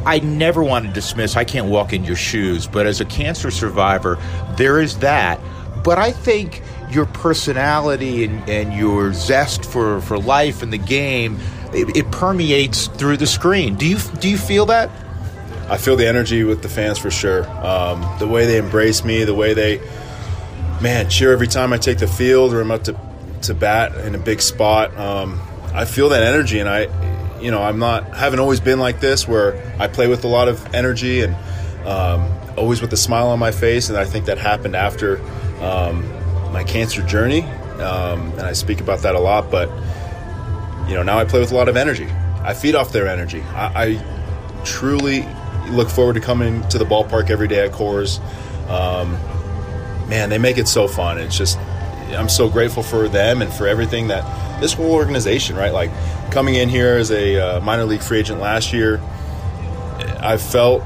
I 0.03 0.17
never 0.17 0.63
want 0.63 0.87
to 0.87 0.91
dismiss, 0.91 1.35
I 1.35 1.43
can't 1.43 1.67
walk 1.67 1.93
in 1.93 2.03
your 2.03 2.15
shoes, 2.15 2.65
but 2.65 2.87
as 2.87 3.01
a 3.01 3.05
cancer 3.05 3.51
survivor, 3.51 4.17
there 4.57 4.81
is 4.81 4.97
that. 4.97 5.39
But 5.83 5.99
I 5.99 6.11
think 6.11 6.63
your 6.89 7.05
personality 7.05 8.23
and, 8.23 8.49
and 8.49 8.73
your 8.73 9.13
zest 9.13 9.63
for, 9.63 10.01
for 10.01 10.17
life 10.17 10.63
and 10.63 10.73
the 10.73 10.79
game, 10.79 11.39
it, 11.71 11.95
it 11.95 12.11
permeates 12.11 12.87
through 12.87 13.17
the 13.17 13.27
screen. 13.27 13.75
Do 13.75 13.87
you 13.87 13.99
do 14.19 14.27
you 14.27 14.37
feel 14.37 14.65
that? 14.67 14.89
I 15.69 15.77
feel 15.77 15.95
the 15.95 16.07
energy 16.07 16.43
with 16.43 16.61
the 16.61 16.69
fans 16.69 16.97
for 16.97 17.11
sure. 17.11 17.47
Um, 17.65 18.05
the 18.19 18.27
way 18.27 18.45
they 18.45 18.57
embrace 18.57 19.05
me, 19.05 19.23
the 19.23 19.33
way 19.33 19.53
they, 19.53 19.77
man, 20.81 21.09
cheer 21.09 21.31
every 21.31 21.47
time 21.47 21.73
I 21.73 21.77
take 21.77 21.99
the 21.99 22.07
field 22.07 22.53
or 22.53 22.61
I'm 22.61 22.71
up 22.71 22.83
to, 22.85 22.99
to 23.43 23.53
bat 23.53 23.95
in 24.05 24.15
a 24.15 24.17
big 24.17 24.41
spot. 24.41 24.95
Um, 24.97 25.39
I 25.73 25.85
feel 25.85 26.09
that 26.09 26.23
energy, 26.23 26.59
and 26.59 26.67
I, 26.67 27.39
you 27.39 27.51
know, 27.51 27.61
I'm 27.61 27.79
not 27.79 28.15
haven't 28.15 28.39
always 28.39 28.59
been 28.59 28.79
like 28.79 28.99
this 28.99 29.27
where 29.27 29.73
I 29.79 29.87
play 29.87 30.07
with 30.07 30.23
a 30.25 30.27
lot 30.27 30.47
of 30.47 30.73
energy 30.73 31.21
and 31.21 31.35
um, 31.85 32.31
always 32.57 32.81
with 32.81 32.91
a 32.93 32.97
smile 32.97 33.27
on 33.27 33.39
my 33.39 33.51
face, 33.51 33.89
and 33.89 33.97
I 33.97 34.05
think 34.05 34.25
that 34.25 34.37
happened 34.37 34.75
after 34.75 35.21
um, 35.61 36.07
my 36.51 36.63
cancer 36.63 37.03
journey, 37.03 37.43
um, 37.43 38.31
and 38.31 38.41
I 38.41 38.53
speak 38.53 38.81
about 38.81 38.99
that 39.03 39.15
a 39.15 39.19
lot. 39.19 39.49
But 39.49 39.69
you 40.87 40.95
know, 40.95 41.03
now 41.03 41.19
I 41.19 41.25
play 41.25 41.39
with 41.39 41.51
a 41.51 41.55
lot 41.55 41.69
of 41.69 41.77
energy. 41.77 42.07
I 42.41 42.53
feed 42.53 42.75
off 42.75 42.91
their 42.91 43.07
energy. 43.07 43.41
I, 43.41 43.85
I 43.85 44.63
truly 44.65 45.25
look 45.69 45.89
forward 45.89 46.13
to 46.13 46.19
coming 46.19 46.67
to 46.69 46.77
the 46.77 46.85
ballpark 46.85 47.29
every 47.29 47.47
day 47.47 47.65
at 47.65 47.71
Coors. 47.71 48.19
Um, 48.67 49.17
man, 50.11 50.29
they 50.29 50.37
make 50.37 50.57
it 50.57 50.67
so 50.67 50.89
fun. 50.89 51.17
It's 51.17 51.37
just 51.37 51.57
I'm 52.15 52.27
so 52.27 52.49
grateful 52.49 52.83
for 52.83 53.07
them 53.07 53.41
and 53.41 53.51
for 53.51 53.65
everything 53.65 54.09
that 54.09 54.59
this 54.59 54.73
whole 54.73 54.91
organization, 54.91 55.55
right? 55.55 55.71
Like 55.71 55.89
coming 56.31 56.55
in 56.55 56.67
here 56.67 56.97
as 56.97 57.11
a 57.11 57.39
uh, 57.39 57.61
minor 57.61 57.85
league 57.85 58.01
free 58.03 58.19
agent 58.19 58.41
last 58.41 58.73
year, 58.73 59.01
I 60.19 60.35
felt 60.37 60.83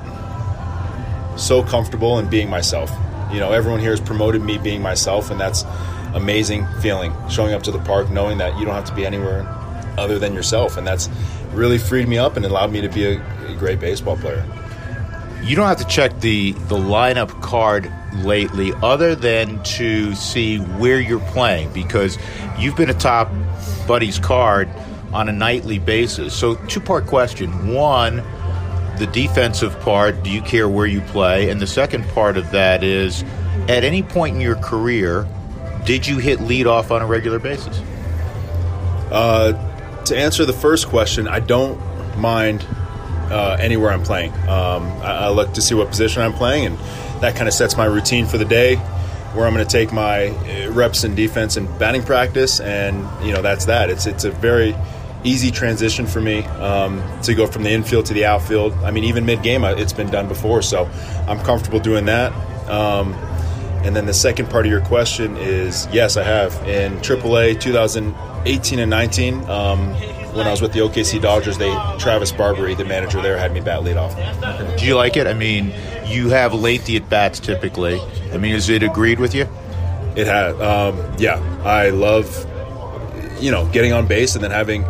so 1.37 1.63
comfortable 1.63 2.19
in 2.19 2.29
being 2.29 2.49
myself. 2.49 2.91
You 3.33 3.39
know, 3.39 3.51
everyone 3.51 3.79
here 3.79 3.89
has 3.89 3.99
promoted 3.99 4.43
me 4.43 4.59
being 4.59 4.83
myself, 4.83 5.31
and 5.31 5.39
that's 5.39 5.65
amazing 6.13 6.67
feeling. 6.79 7.11
Showing 7.27 7.55
up 7.55 7.63
to 7.63 7.71
the 7.71 7.79
park, 7.79 8.11
knowing 8.11 8.37
that 8.37 8.57
you 8.59 8.65
don't 8.65 8.75
have 8.75 8.85
to 8.85 8.95
be 8.95 9.07
anywhere 9.07 9.41
other 9.97 10.19
than 10.19 10.35
yourself, 10.35 10.77
and 10.77 10.85
that's 10.85 11.09
really 11.51 11.79
freed 11.79 12.07
me 12.07 12.19
up 12.19 12.37
and 12.37 12.45
allowed 12.45 12.71
me 12.71 12.81
to 12.81 12.89
be 12.89 13.05
a, 13.05 13.47
a 13.47 13.55
great 13.55 13.79
baseball 13.79 14.17
player. 14.17 14.45
You 15.41 15.55
don't 15.55 15.67
have 15.67 15.79
to 15.79 15.87
check 15.87 16.19
the 16.19 16.51
the 16.51 16.77
lineup 16.77 17.41
card 17.41 17.91
lately, 18.23 18.73
other 18.81 19.15
than 19.15 19.61
to 19.63 20.15
see 20.15 20.57
where 20.57 20.99
you're 20.99 21.19
playing, 21.19 21.71
because 21.73 22.17
you've 22.57 22.75
been 22.75 22.89
atop 22.89 23.31
Buddy's 23.87 24.19
card 24.19 24.69
on 25.13 25.29
a 25.29 25.31
nightly 25.31 25.79
basis. 25.79 26.33
So, 26.33 26.55
two 26.67 26.79
part 26.79 27.07
question: 27.07 27.73
one 27.73 28.23
the 28.97 29.07
defensive 29.07 29.77
part, 29.81 30.23
do 30.23 30.29
you 30.29 30.41
care 30.41 30.69
where 30.69 30.85
you 30.85 31.01
play? 31.01 31.49
And 31.49 31.59
the 31.59 31.67
second 31.67 32.07
part 32.09 32.37
of 32.37 32.51
that 32.51 32.83
is, 32.83 33.23
at 33.67 33.83
any 33.83 34.03
point 34.03 34.35
in 34.35 34.41
your 34.41 34.55
career, 34.55 35.27
did 35.85 36.07
you 36.07 36.17
hit 36.17 36.39
leadoff 36.39 36.91
on 36.91 37.01
a 37.01 37.05
regular 37.05 37.39
basis? 37.39 37.79
Uh, 39.11 39.53
to 40.05 40.17
answer 40.17 40.45
the 40.45 40.53
first 40.53 40.87
question, 40.87 41.27
I 41.27 41.39
don't 41.39 41.79
mind 42.17 42.65
uh, 43.29 43.57
anywhere 43.59 43.91
I'm 43.91 44.03
playing. 44.03 44.31
Um, 44.33 44.85
I, 45.01 45.25
I, 45.25 45.29
look 45.29 45.53
to 45.53 45.61
see 45.61 45.75
what 45.75 45.89
position 45.89 46.21
I'm 46.21 46.33
playing, 46.33 46.65
and 46.65 46.79
that 47.21 47.35
kind 47.35 47.47
of 47.47 47.53
sets 47.53 47.77
my 47.77 47.85
routine 47.85 48.25
for 48.25 48.37
the 48.37 48.45
day, 48.45 48.75
where 49.33 49.45
I'm 49.45 49.53
going 49.53 49.65
to 49.65 49.71
take 49.71 49.91
my 49.91 50.27
uh, 50.27 50.71
reps 50.71 51.03
in 51.03 51.15
defense 51.15 51.57
and 51.57 51.67
batting 51.79 52.03
practice, 52.03 52.59
and 52.59 52.97
you 53.25 53.33
know 53.33 53.41
that's 53.41 53.65
that. 53.65 53.89
It's 53.89 54.05
it's 54.05 54.23
a 54.23 54.31
very 54.31 54.75
easy 55.23 55.49
transition 55.51 56.05
for 56.05 56.21
me 56.21 56.43
um, 56.43 57.03
to 57.23 57.33
go 57.33 57.47
from 57.47 57.63
the 57.63 57.71
infield 57.71 58.05
to 58.05 58.13
the 58.13 58.25
outfield. 58.25 58.73
I 58.83 58.91
mean, 58.91 59.03
even 59.05 59.25
mid 59.25 59.41
game, 59.41 59.63
it's 59.63 59.93
been 59.93 60.09
done 60.09 60.27
before, 60.27 60.61
so 60.61 60.89
I'm 61.27 61.39
comfortable 61.39 61.79
doing 61.79 62.05
that. 62.05 62.31
Um, 62.69 63.13
and 63.83 63.95
then 63.95 64.05
the 64.07 64.13
second 64.13 64.49
part 64.49 64.65
of 64.65 64.71
your 64.71 64.81
question 64.81 65.37
is 65.37 65.87
yes, 65.91 66.17
I 66.17 66.23
have. 66.23 66.55
In 66.67 66.93
AAA 66.97 67.59
2018 67.59 68.79
and 68.79 68.89
19, 68.89 69.49
um, 69.49 69.93
when 70.35 70.47
I 70.47 70.51
was 70.51 70.61
with 70.61 70.73
the 70.73 70.79
OKC 70.79 71.21
Dodgers, 71.21 71.57
they 71.57 71.71
Travis 71.97 72.31
Barbary, 72.31 72.75
the 72.75 72.85
manager 72.85 73.21
there, 73.21 73.37
had 73.37 73.53
me 73.53 73.61
bat 73.61 73.81
leadoff. 73.81 74.77
Do 74.77 74.85
you 74.85 74.95
like 74.95 75.15
it? 75.15 75.27
I 75.27 75.33
mean, 75.33 75.73
you 76.05 76.29
have 76.29 76.53
late 76.53 76.89
at 76.89 77.09
bats 77.09 77.39
typically. 77.39 77.99
I 78.33 78.37
mean, 78.37 78.53
is 78.53 78.69
it 78.69 78.83
agreed 78.83 79.19
with 79.19 79.33
you? 79.33 79.47
It 80.15 80.27
has. 80.27 80.59
Um, 80.59 81.15
yeah, 81.17 81.41
I 81.63 81.89
love 81.89 82.45
you 83.39 83.51
know 83.51 83.65
getting 83.71 83.93
on 83.93 84.07
base 84.07 84.35
and 84.35 84.43
then 84.43 84.51
having 84.51 84.85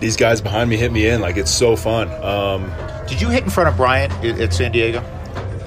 these 0.00 0.16
guys 0.16 0.40
behind 0.40 0.70
me 0.70 0.76
hit 0.76 0.92
me 0.92 1.08
in. 1.08 1.20
Like 1.20 1.36
it's 1.36 1.50
so 1.50 1.76
fun. 1.76 2.08
Um, 2.22 2.72
Did 3.08 3.20
you 3.20 3.28
hit 3.28 3.42
in 3.44 3.50
front 3.50 3.68
of 3.68 3.76
Bryant 3.76 4.12
at 4.24 4.52
San 4.54 4.72
Diego? 4.72 5.02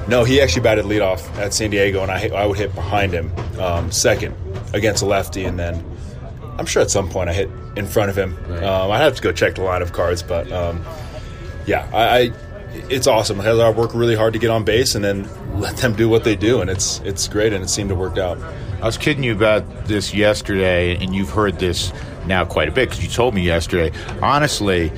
No, 0.08 0.24
he 0.24 0.40
actually 0.42 0.62
batted 0.62 0.86
leadoff 0.86 1.36
at 1.38 1.54
San 1.54 1.70
Diego, 1.70 2.02
and 2.02 2.12
I 2.12 2.30
I 2.30 2.46
would 2.46 2.58
hit 2.58 2.74
behind 2.74 3.12
him 3.12 3.32
um, 3.60 3.92
second 3.92 4.36
against 4.74 5.04
a 5.04 5.06
lefty, 5.06 5.44
and 5.44 5.60
then 5.60 5.84
I'm 6.58 6.66
sure 6.66 6.82
at 6.82 6.92
some 6.92 7.10
point 7.10 7.30
I 7.30 7.34
hit 7.34 7.50
in 7.76 7.86
front 7.86 8.10
of 8.10 8.18
him. 8.18 8.38
Right. 8.48 8.64
Um, 8.64 8.92
I 8.92 8.98
have 8.98 9.16
to 9.16 9.22
go 9.22 9.32
check 9.32 9.56
the 9.56 9.64
line 9.64 9.82
of 9.82 9.94
cards, 9.94 10.24
but 10.24 10.52
um, 10.52 10.84
yeah, 11.66 11.88
I, 11.94 12.20
I, 12.20 12.34
it's 12.90 13.08
awesome 13.08 13.40
I 13.42 13.70
work 13.70 13.94
really 13.94 14.16
hard 14.16 14.34
to 14.34 14.40
get 14.40 14.50
on 14.50 14.64
base, 14.64 14.96
and 14.96 15.04
then 15.04 15.28
let 15.60 15.78
them 15.78 15.94
do 15.94 16.10
what 16.10 16.24
they 16.24 16.36
do, 16.36 16.62
and 16.62 16.70
it's 16.70 17.00
it's 17.02 17.28
great, 17.28 17.54
and 17.54 17.64
it 17.64 17.70
seemed 17.70 17.90
to 17.90 17.96
work 17.96 18.18
out. 18.18 18.38
I 18.82 18.86
was 18.86 18.98
kidding 18.98 19.24
you 19.24 19.34
about 19.34 19.86
this 19.86 20.14
yesterday, 20.14 20.96
and 20.98 21.16
you've 21.16 21.30
heard 21.30 21.60
this 21.60 21.92
now 22.26 22.46
quite 22.46 22.68
a 22.68 22.72
bit 22.72 22.90
because 22.90 23.04
you 23.04 23.10
told 23.10 23.34
me 23.34 23.42
yesterday. 23.42 23.96
Honestly, 24.22 24.92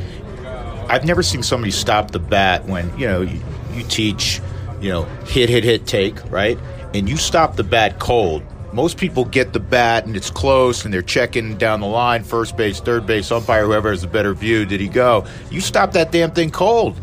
I've 0.89 1.05
never 1.05 1.23
seen 1.23 1.43
somebody 1.43 1.71
stop 1.71 2.11
the 2.11 2.19
bat 2.19 2.65
when 2.65 2.97
you 2.97 3.07
know 3.07 3.21
you, 3.21 3.39
you 3.73 3.83
teach, 3.83 4.41
you 4.81 4.89
know, 4.89 5.03
hit, 5.25 5.49
hit, 5.49 5.63
hit, 5.63 5.85
take, 5.85 6.31
right, 6.31 6.57
and 6.93 7.07
you 7.07 7.17
stop 7.17 7.55
the 7.55 7.63
bat 7.63 7.99
cold. 7.99 8.43
Most 8.71 8.97
people 8.97 9.25
get 9.25 9.53
the 9.53 9.59
bat 9.59 10.05
and 10.05 10.15
it's 10.15 10.29
close 10.29 10.85
and 10.85 10.93
they're 10.93 11.01
checking 11.01 11.57
down 11.57 11.81
the 11.81 11.87
line, 11.87 12.23
first 12.23 12.55
base, 12.55 12.79
third 12.79 13.07
base, 13.07 13.31
umpire, 13.31 13.65
whoever 13.65 13.89
has 13.89 14.03
a 14.03 14.07
better 14.07 14.33
view. 14.33 14.65
Did 14.65 14.79
he 14.79 14.87
go? 14.87 15.25
You 15.49 15.59
stop 15.61 15.93
that 15.93 16.11
damn 16.11 16.31
thing 16.31 16.51
cold. 16.51 16.99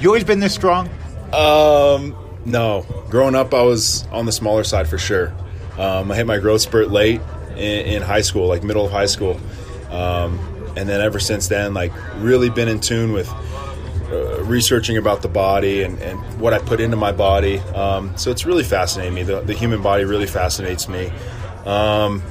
You 0.00 0.08
always 0.08 0.24
been 0.24 0.40
this 0.40 0.54
strong? 0.54 0.88
Um, 1.32 2.16
no. 2.44 2.84
Growing 3.10 3.34
up, 3.34 3.54
I 3.54 3.62
was 3.62 4.06
on 4.08 4.26
the 4.26 4.32
smaller 4.32 4.64
side 4.64 4.88
for 4.88 4.98
sure. 4.98 5.32
Um, 5.78 6.10
I 6.10 6.16
hit 6.16 6.26
my 6.26 6.38
growth 6.38 6.62
spurt 6.62 6.90
late, 6.90 7.20
in, 7.52 7.86
in 7.86 8.02
high 8.02 8.22
school, 8.22 8.48
like 8.48 8.62
middle 8.62 8.84
of 8.84 8.90
high 8.92 9.06
school. 9.06 9.40
Um, 9.90 10.38
and 10.76 10.88
then 10.88 11.00
ever 11.00 11.20
since 11.20 11.48
then, 11.48 11.74
like 11.74 11.92
really 12.16 12.50
been 12.50 12.68
in 12.68 12.80
tune 12.80 13.12
with 13.12 13.28
researching 14.50 14.96
about 14.96 15.22
the 15.22 15.28
body 15.28 15.82
and, 15.82 15.98
and, 16.00 16.20
what 16.40 16.52
I 16.52 16.58
put 16.58 16.80
into 16.80 16.96
my 16.96 17.12
body. 17.12 17.58
Um, 17.58 18.16
so 18.16 18.30
it's 18.30 18.44
really 18.44 18.64
fascinating 18.64 19.14
me. 19.14 19.22
The, 19.22 19.40
the, 19.40 19.54
human 19.54 19.80
body 19.82 20.04
really 20.04 20.26
fascinates 20.26 20.88
me. 20.88 21.06
Um, 21.64 22.22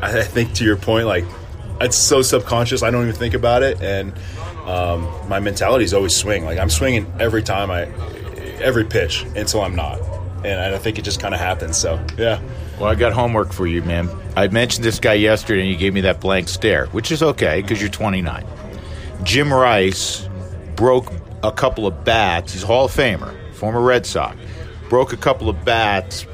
I, 0.00 0.20
I, 0.20 0.22
think 0.22 0.54
to 0.54 0.64
your 0.64 0.76
point, 0.76 1.06
like 1.06 1.24
it's 1.80 1.96
so 1.96 2.22
subconscious. 2.22 2.82
I 2.82 2.90
don't 2.90 3.02
even 3.02 3.14
think 3.14 3.34
about 3.34 3.62
it, 3.62 3.80
and 3.82 4.12
um, 4.66 5.08
my 5.28 5.40
mentality 5.40 5.84
is 5.84 5.94
always 5.94 6.14
swing. 6.16 6.44
Like 6.44 6.58
I'm 6.58 6.70
swinging 6.70 7.12
every 7.20 7.42
time 7.42 7.70
I, 7.70 7.82
every 8.60 8.84
pitch 8.84 9.24
until 9.36 9.62
I'm 9.62 9.76
not, 9.76 10.00
and 10.44 10.74
I 10.74 10.78
think 10.78 10.98
it 10.98 11.02
just 11.02 11.20
kind 11.20 11.34
of 11.34 11.40
happens. 11.40 11.76
So 11.76 12.04
yeah. 12.16 12.40
Well, 12.78 12.88
I 12.88 12.94
got 12.94 13.12
homework 13.12 13.52
for 13.52 13.66
you, 13.66 13.82
man. 13.82 14.08
I 14.36 14.46
mentioned 14.46 14.84
this 14.84 15.00
guy 15.00 15.14
yesterday, 15.14 15.62
and 15.62 15.70
you 15.70 15.76
gave 15.76 15.92
me 15.92 16.02
that 16.02 16.20
blank 16.20 16.48
stare, 16.48 16.86
which 16.86 17.10
is 17.10 17.24
okay 17.24 17.60
because 17.60 17.80
you're 17.80 17.90
29. 17.90 18.46
Jim 19.24 19.52
Rice 19.52 20.27
broke 20.78 21.12
a 21.42 21.50
couple 21.50 21.88
of 21.88 22.04
bats. 22.04 22.52
He's 22.52 22.62
a 22.62 22.66
Hall 22.66 22.84
of 22.84 22.92
Famer, 22.92 23.34
former 23.54 23.80
Red 23.80 24.06
Sox. 24.06 24.36
Broke 24.88 25.12
a 25.12 25.16
couple 25.16 25.48
of 25.48 25.64
bats, 25.64 26.24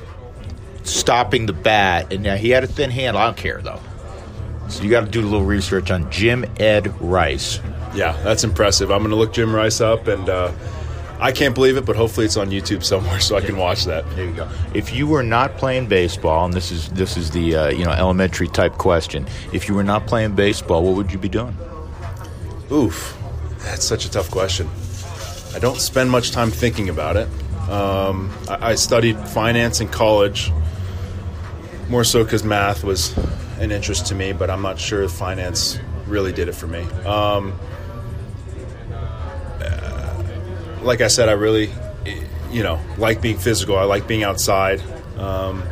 stopping 0.82 1.46
the 1.46 1.54
bat, 1.54 2.12
and 2.12 2.22
now 2.22 2.36
he 2.36 2.50
had 2.50 2.62
a 2.62 2.66
thin 2.66 2.90
hand. 2.90 3.16
I 3.16 3.24
don't 3.24 3.38
care 3.38 3.62
though. 3.62 3.80
So 4.68 4.82
you 4.82 4.90
got 4.90 5.00
to 5.00 5.10
do 5.10 5.20
a 5.20 5.24
little 5.24 5.44
research 5.44 5.90
on 5.90 6.10
Jim 6.10 6.44
Ed 6.58 7.00
Rice. 7.00 7.58
Yeah, 7.94 8.12
that's 8.22 8.44
impressive. 8.44 8.90
I'm 8.90 8.98
going 8.98 9.10
to 9.10 9.16
look 9.16 9.32
Jim 9.32 9.52
Rice 9.52 9.80
up 9.80 10.06
and. 10.06 10.28
Uh, 10.28 10.52
I 11.20 11.30
can't 11.30 11.54
believe 11.54 11.76
it, 11.76 11.86
but 11.86 11.94
hopefully 11.94 12.26
it's 12.26 12.36
on 12.36 12.50
YouTube 12.50 12.82
somewhere 12.84 13.20
so 13.20 13.36
I 13.36 13.40
can 13.40 13.56
watch 13.56 13.84
that. 13.84 14.04
There 14.16 14.26
you 14.26 14.32
go. 14.32 14.50
If 14.74 14.92
you 14.92 15.06
were 15.06 15.22
not 15.22 15.56
playing 15.56 15.86
baseball, 15.86 16.44
and 16.44 16.52
this 16.52 16.72
is 16.72 16.90
this 16.90 17.16
is 17.16 17.30
the 17.30 17.54
uh, 17.54 17.68
you 17.70 17.84
know 17.84 17.92
elementary 17.92 18.48
type 18.48 18.72
question, 18.72 19.26
if 19.52 19.68
you 19.68 19.74
were 19.74 19.84
not 19.84 20.06
playing 20.06 20.34
baseball, 20.34 20.82
what 20.82 20.96
would 20.96 21.12
you 21.12 21.18
be 21.18 21.28
doing? 21.28 21.56
Oof, 22.70 23.16
that's 23.64 23.84
such 23.84 24.04
a 24.04 24.10
tough 24.10 24.30
question. 24.30 24.68
I 25.54 25.58
don't 25.58 25.80
spend 25.80 26.10
much 26.10 26.30
time 26.30 26.50
thinking 26.50 26.88
about 26.88 27.16
it. 27.16 27.28
Um, 27.68 28.32
I, 28.48 28.70
I, 28.70 28.74
studied 28.74 29.18
finance 29.18 29.80
in 29.80 29.88
college, 29.88 30.52
more 31.88 32.04
so 32.04 32.22
because 32.22 32.44
math 32.44 32.84
was 32.84 33.16
an 33.58 33.72
interest 33.72 34.06
to 34.06 34.14
me, 34.14 34.32
but 34.32 34.50
I'm 34.50 34.60
not 34.60 34.78
sure 34.78 35.08
finance 35.08 35.78
really 36.06 36.32
did 36.32 36.48
it 36.48 36.54
for 36.54 36.66
me. 36.66 36.82
Um, 37.06 37.58
like 40.84 41.00
I 41.00 41.08
said, 41.08 41.28
I 41.28 41.32
really, 41.32 41.70
you 42.50 42.62
know, 42.62 42.78
like 42.98 43.20
being 43.20 43.38
physical. 43.38 43.76
I 43.76 43.84
like 43.84 44.06
being 44.06 44.22
outside, 44.22 44.82
um, 45.18 45.62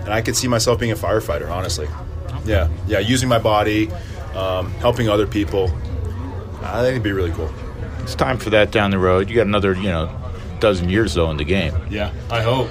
and 0.00 0.12
I 0.12 0.22
could 0.22 0.36
see 0.36 0.48
myself 0.48 0.78
being 0.78 0.92
a 0.92 0.96
firefighter. 0.96 1.50
Honestly, 1.50 1.88
yeah, 2.44 2.68
yeah, 2.86 3.00
using 3.00 3.28
my 3.28 3.38
body, 3.38 3.90
um, 4.34 4.70
helping 4.74 5.08
other 5.08 5.26
people. 5.26 5.70
I 6.72 6.82
think 6.82 6.92
it'd 6.92 7.02
be 7.02 7.12
really 7.12 7.32
cool. 7.32 7.52
It's 8.00 8.14
time 8.14 8.38
for 8.38 8.50
that 8.50 8.70
down 8.70 8.90
the 8.90 8.98
road. 8.98 9.28
You 9.28 9.36
got 9.36 9.46
another, 9.46 9.74
you 9.74 9.84
know, 9.84 10.10
dozen 10.60 10.88
years 10.88 11.14
though 11.14 11.30
in 11.30 11.36
the 11.36 11.44
game. 11.44 11.74
Yeah, 11.90 12.12
I 12.30 12.42
hope. 12.42 12.68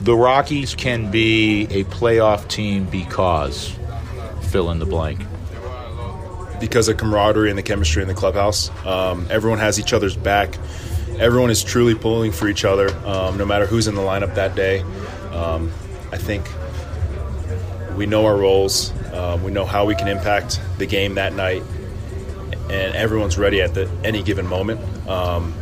The 0.00 0.14
Rockies 0.16 0.74
can 0.74 1.10
be 1.10 1.64
a 1.64 1.84
playoff 1.84 2.48
team 2.48 2.86
because 2.86 3.76
fill 4.42 4.70
in 4.70 4.78
the 4.78 4.86
blank 4.86 5.20
because 6.62 6.88
of 6.88 6.96
camaraderie 6.96 7.50
and 7.50 7.58
the 7.58 7.62
chemistry 7.62 8.02
in 8.02 8.08
the 8.08 8.14
clubhouse. 8.14 8.70
Um, 8.86 9.26
everyone 9.30 9.58
has 9.58 9.80
each 9.80 9.92
other's 9.92 10.16
back. 10.16 10.56
Everyone 11.18 11.50
is 11.50 11.64
truly 11.64 11.96
pulling 11.96 12.30
for 12.30 12.46
each 12.46 12.64
other, 12.64 12.88
um, 13.04 13.36
no 13.36 13.44
matter 13.44 13.66
who's 13.66 13.88
in 13.88 13.96
the 13.96 14.00
lineup 14.00 14.36
that 14.36 14.54
day. 14.54 14.80
Um, 15.32 15.72
I 16.12 16.18
think 16.18 16.48
we 17.96 18.06
know 18.06 18.26
our 18.26 18.36
roles. 18.36 18.92
Um, 19.12 19.42
we 19.42 19.50
know 19.50 19.64
how 19.64 19.84
we 19.86 19.96
can 19.96 20.06
impact 20.06 20.60
the 20.78 20.86
game 20.86 21.16
that 21.16 21.32
night, 21.32 21.62
and 22.70 22.94
everyone's 22.94 23.38
ready 23.38 23.60
at 23.60 23.74
the, 23.74 23.90
any 24.04 24.22
given 24.22 24.46
moment. 24.46 24.80
Um, 25.08 25.54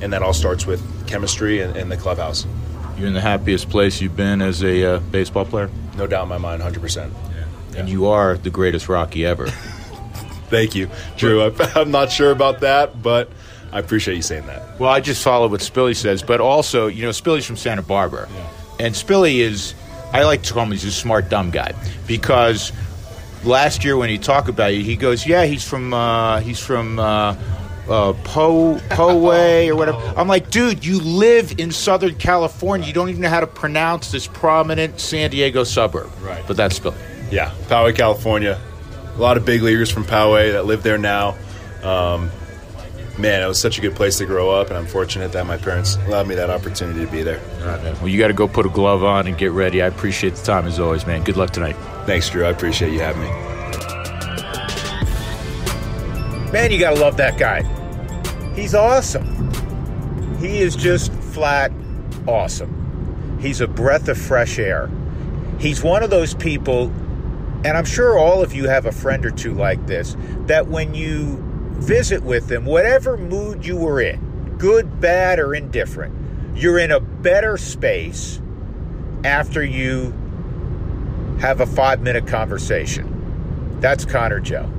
and 0.00 0.12
that 0.12 0.22
all 0.22 0.32
starts 0.32 0.66
with 0.66 0.80
chemistry 1.08 1.60
and, 1.60 1.76
and, 1.76 1.90
the 1.90 1.96
clubhouse. 1.96 2.46
You're 2.96 3.08
in 3.08 3.14
the 3.14 3.20
happiest 3.20 3.68
place 3.68 4.00
you've 4.00 4.16
been 4.16 4.40
as 4.40 4.62
a 4.62 4.84
uh, 4.84 4.98
baseball 5.00 5.44
player? 5.44 5.70
No 5.96 6.06
doubt 6.06 6.24
in 6.24 6.28
my 6.28 6.38
mind, 6.38 6.62
100%. 6.62 7.10
Yeah. 7.74 7.80
And 7.80 7.88
you 7.88 8.06
are 8.06 8.36
the 8.36 8.50
greatest 8.50 8.88
Rocky 8.88 9.26
ever. 9.26 9.46
Thank 10.50 10.74
you, 10.74 10.88
Drew. 11.16 11.42
I'm 11.42 11.90
not 11.90 12.12
sure 12.12 12.30
about 12.30 12.60
that, 12.60 13.02
but 13.02 13.30
I 13.72 13.80
appreciate 13.80 14.14
you 14.14 14.22
saying 14.22 14.46
that. 14.46 14.78
Well, 14.78 14.90
I 14.90 15.00
just 15.00 15.22
follow 15.22 15.48
what 15.48 15.60
Spilly 15.60 15.96
says, 15.96 16.22
but 16.22 16.40
also, 16.40 16.86
you 16.86 17.02
know, 17.02 17.10
Spilly's 17.10 17.44
from 17.44 17.56
Santa 17.56 17.82
Barbara, 17.82 18.28
yeah. 18.32 18.50
and 18.86 18.94
Spilly 18.94 19.38
is 19.38 19.74
I 20.12 20.24
like 20.24 20.42
to 20.44 20.54
call 20.54 20.62
him 20.64 20.72
he's 20.72 20.84
a 20.84 20.92
smart 20.92 21.28
dumb 21.28 21.50
guy 21.50 21.74
because 22.06 22.72
last 23.44 23.84
year 23.84 23.96
when 23.96 24.08
he 24.08 24.18
talked 24.18 24.48
about 24.48 24.74
you, 24.74 24.82
he 24.82 24.96
goes, 24.96 25.26
"Yeah, 25.26 25.44
he's 25.44 25.64
from 25.64 25.92
uh, 25.94 26.40
he's 26.40 26.58
from 26.58 26.98
uh, 26.98 27.36
uh, 27.88 28.12
Po 28.24 28.76
Poway 28.88 29.68
or 29.68 29.76
whatever." 29.76 29.98
I'm 30.16 30.28
like, 30.28 30.50
"Dude, 30.50 30.84
you 30.84 31.00
live 31.00 31.58
in 31.58 31.70
Southern 31.70 32.14
California. 32.16 32.86
You 32.86 32.92
don't 32.92 33.08
even 33.08 33.22
know 33.22 33.28
how 33.28 33.40
to 33.40 33.46
pronounce 33.46 34.10
this 34.10 34.26
prominent 34.26 35.00
San 35.00 35.30
Diego 35.30 35.64
suburb." 35.64 36.10
Right. 36.20 36.44
But 36.46 36.56
that's 36.56 36.76
still 36.76 36.94
Yeah, 37.30 37.52
Poway, 37.68 37.94
California. 37.94 38.60
A 39.14 39.20
lot 39.20 39.36
of 39.36 39.44
big 39.44 39.62
leaguers 39.62 39.90
from 39.90 40.04
Poway 40.04 40.52
that 40.52 40.64
live 40.66 40.82
there 40.82 40.98
now. 40.98 41.36
Um, 41.82 42.30
man, 43.18 43.42
it 43.42 43.46
was 43.46 43.60
such 43.60 43.78
a 43.78 43.80
good 43.80 43.96
place 43.96 44.18
to 44.18 44.26
grow 44.26 44.50
up, 44.50 44.68
and 44.68 44.76
I'm 44.76 44.86
fortunate 44.86 45.32
that 45.32 45.46
my 45.46 45.56
parents 45.56 45.96
allowed 46.06 46.28
me 46.28 46.34
that 46.36 46.50
opportunity 46.50 47.04
to 47.04 47.10
be 47.10 47.22
there. 47.22 47.40
Well, 48.00 48.08
you 48.08 48.18
got 48.18 48.28
to 48.28 48.34
go 48.34 48.46
put 48.46 48.64
a 48.64 48.68
glove 48.68 49.02
on 49.02 49.26
and 49.26 49.36
get 49.36 49.50
ready. 49.52 49.82
I 49.82 49.86
appreciate 49.86 50.34
the 50.36 50.44
time 50.44 50.66
as 50.66 50.78
always, 50.78 51.06
man. 51.06 51.24
Good 51.24 51.36
luck 51.36 51.50
tonight. 51.50 51.76
Thanks, 52.06 52.30
Drew. 52.30 52.44
I 52.44 52.50
appreciate 52.50 52.92
you 52.92 53.00
having 53.00 53.22
me. 53.22 53.28
Man, 56.52 56.70
you 56.70 56.78
got 56.78 56.94
to 56.94 57.00
love 57.00 57.16
that 57.18 57.38
guy. 57.38 57.62
He's 58.54 58.74
awesome. 58.74 59.52
He 60.38 60.60
is 60.60 60.76
just 60.76 61.12
flat 61.12 61.72
awesome. 62.26 63.38
He's 63.40 63.60
a 63.60 63.66
breath 63.66 64.08
of 64.08 64.16
fresh 64.16 64.58
air. 64.58 64.90
He's 65.58 65.82
one 65.82 66.02
of 66.02 66.10
those 66.10 66.34
people, 66.34 66.84
and 67.64 67.68
I'm 67.68 67.84
sure 67.84 68.18
all 68.18 68.42
of 68.42 68.52
you 68.52 68.68
have 68.68 68.86
a 68.86 68.92
friend 68.92 69.26
or 69.26 69.30
two 69.30 69.54
like 69.54 69.86
this, 69.86 70.16
that 70.46 70.68
when 70.68 70.94
you 70.94 71.44
visit 71.78 72.22
with 72.22 72.48
them, 72.48 72.64
whatever 72.64 73.16
mood 73.16 73.64
you 73.64 73.76
were 73.76 74.00
in, 74.00 74.56
good, 74.58 75.00
bad, 75.00 75.38
or 75.38 75.54
indifferent, 75.54 76.14
you're 76.56 76.78
in 76.78 76.90
a 76.90 77.00
better 77.00 77.56
space 77.56 78.40
after 79.24 79.64
you 79.64 80.12
have 81.40 81.60
a 81.60 81.66
five 81.66 82.00
minute 82.00 82.26
conversation. 82.26 83.78
That's 83.80 84.04
Connor 84.04 84.40
Joe. 84.40 84.72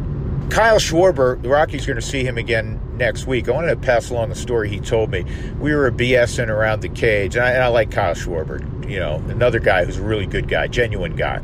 Kyle 0.50 0.80
Schwarber, 0.80 1.42
the 1.42 1.52
are 1.52 1.66
going 1.68 1.78
to 1.78 2.02
see 2.02 2.24
him 2.24 2.38
again 2.38 2.82
next 2.96 3.28
week. 3.28 3.48
I 3.48 3.52
wanted 3.52 3.70
to 3.70 3.76
pass 3.78 4.10
along 4.10 4.32
a 4.32 4.36
story 4.36 4.68
he 4.68 4.80
told 4.80 5.12
me. 5.12 5.24
We 5.60 5.76
were 5.76 5.92
BSing 5.92 6.50
around 6.50 6.82
the 6.82 6.90
cage, 6.90 7.36
and 7.36 7.46
I, 7.46 7.52
and 7.52 7.64
I 7.64 7.68
like 7.68 7.92
Kyle 7.92 8.16
Schwarber, 8.16 8.90
you 8.90 9.00
know, 9.00 9.24
another 9.30 9.60
guy 9.60 9.86
who's 9.86 9.98
a 9.98 10.02
really 10.02 10.26
good 10.26 10.48
guy, 10.48 10.68
genuine 10.68 11.16
guy. 11.16 11.42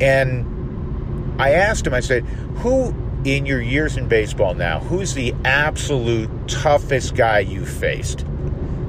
And 0.00 1.40
I 1.40 1.50
asked 1.50 1.86
him, 1.86 1.92
I 1.92 2.00
said, 2.00 2.24
who 2.58 2.92
in 3.26 3.46
your 3.46 3.60
years 3.60 3.96
in 3.96 4.08
baseball 4.08 4.54
now, 4.54 4.80
who's 4.80 5.14
the 5.14 5.34
absolute 5.44 6.30
toughest 6.48 7.14
guy 7.14 7.40
you 7.40 7.66
faced? 7.66 8.22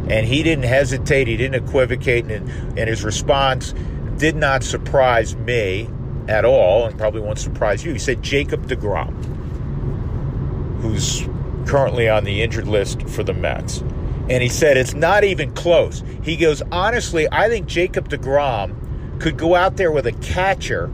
And 0.09 0.25
he 0.25 0.43
didn't 0.43 0.65
hesitate, 0.65 1.27
he 1.27 1.35
didn't 1.35 1.63
equivocate, 1.65 2.25
and, 2.25 2.49
and 2.77 2.89
his 2.89 3.03
response 3.03 3.73
did 4.17 4.35
not 4.35 4.63
surprise 4.63 5.35
me 5.35 5.89
at 6.27 6.45
all, 6.45 6.85
and 6.85 6.97
probably 6.97 7.21
won't 7.21 7.39
surprise 7.39 7.83
you. 7.83 7.93
He 7.93 7.99
said 7.99 8.21
Jacob 8.21 8.67
DeGrom 8.67 9.37
who's 10.81 11.27
currently 11.65 12.07
on 12.07 12.23
the 12.23 12.41
injured 12.41 12.67
list 12.67 13.01
for 13.09 13.23
the 13.23 13.33
Mets. 13.33 13.79
And 14.29 14.43
he 14.43 14.49
said 14.49 14.77
it's 14.77 14.93
not 14.93 15.23
even 15.23 15.53
close. 15.53 16.03
He 16.21 16.35
goes, 16.35 16.61
honestly, 16.71 17.27
I 17.31 17.49
think 17.49 17.67
Jacob 17.67 18.09
DeGrom 18.09 19.19
could 19.19 19.37
go 19.37 19.55
out 19.55 19.77
there 19.77 19.91
with 19.91 20.05
a 20.05 20.11
catcher 20.13 20.85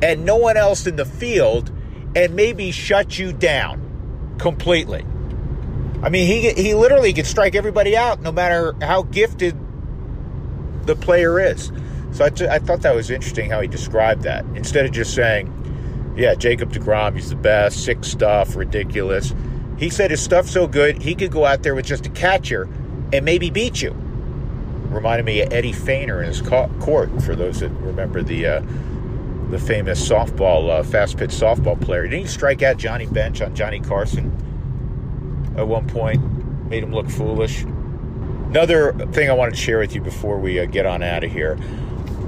and 0.00 0.24
no 0.24 0.36
one 0.36 0.56
else 0.56 0.86
in 0.86 0.96
the 0.96 1.04
field 1.04 1.70
and 2.14 2.34
maybe 2.34 2.70
shut 2.70 3.18
you 3.18 3.32
down 3.32 4.36
completely. 4.38 5.04
I 6.02 6.08
mean, 6.08 6.26
he, 6.26 6.50
he 6.50 6.74
literally 6.74 7.12
could 7.12 7.26
strike 7.26 7.54
everybody 7.54 7.96
out 7.96 8.20
no 8.20 8.32
matter 8.32 8.74
how 8.82 9.02
gifted 9.02 9.56
the 10.86 10.96
player 10.96 11.38
is. 11.38 11.70
So 12.10 12.24
I, 12.24 12.30
t- 12.30 12.48
I 12.48 12.58
thought 12.58 12.82
that 12.82 12.94
was 12.94 13.10
interesting 13.10 13.50
how 13.50 13.60
he 13.60 13.68
described 13.68 14.22
that. 14.24 14.44
Instead 14.54 14.84
of 14.84 14.92
just 14.92 15.14
saying, 15.14 16.14
yeah, 16.16 16.34
Jacob 16.34 16.72
DeGrom, 16.72 17.14
he's 17.14 17.30
the 17.30 17.36
best, 17.36 17.84
sick 17.84 18.04
stuff, 18.04 18.56
ridiculous. 18.56 19.34
He 19.78 19.88
said 19.88 20.10
his 20.10 20.20
stuff's 20.20 20.50
so 20.50 20.66
good, 20.66 21.00
he 21.00 21.14
could 21.14 21.30
go 21.30 21.46
out 21.46 21.62
there 21.62 21.74
with 21.74 21.86
just 21.86 22.04
a 22.04 22.10
catcher 22.10 22.68
and 23.12 23.24
maybe 23.24 23.48
beat 23.48 23.80
you. 23.80 23.92
Reminded 24.90 25.24
me 25.24 25.40
of 25.40 25.52
Eddie 25.52 25.72
Feigner 25.72 26.20
in 26.20 26.26
his 26.26 26.42
court, 26.42 27.22
for 27.22 27.34
those 27.34 27.60
that 27.60 27.70
remember 27.70 28.22
the 28.22 28.46
uh, 28.46 28.62
the 29.52 29.58
famous 29.58 30.08
softball, 30.08 30.70
uh, 30.70 30.82
fast 30.82 31.18
pitch 31.18 31.30
softball 31.30 31.78
player. 31.78 32.04
Didn't 32.04 32.20
he 32.20 32.26
strike 32.26 32.62
out 32.62 32.78
Johnny 32.78 33.04
Bench 33.04 33.42
on 33.42 33.54
Johnny 33.54 33.80
Carson 33.80 34.32
at 35.58 35.68
one 35.68 35.86
point? 35.86 36.22
Made 36.70 36.82
him 36.82 36.90
look 36.90 37.10
foolish. 37.10 37.62
Another 38.48 38.94
thing 39.12 39.28
I 39.28 39.34
wanted 39.34 39.50
to 39.50 39.60
share 39.60 39.78
with 39.78 39.94
you 39.94 40.00
before 40.00 40.38
we 40.38 40.58
uh, 40.58 40.64
get 40.64 40.86
on 40.86 41.02
out 41.02 41.22
of 41.22 41.30
here. 41.30 41.58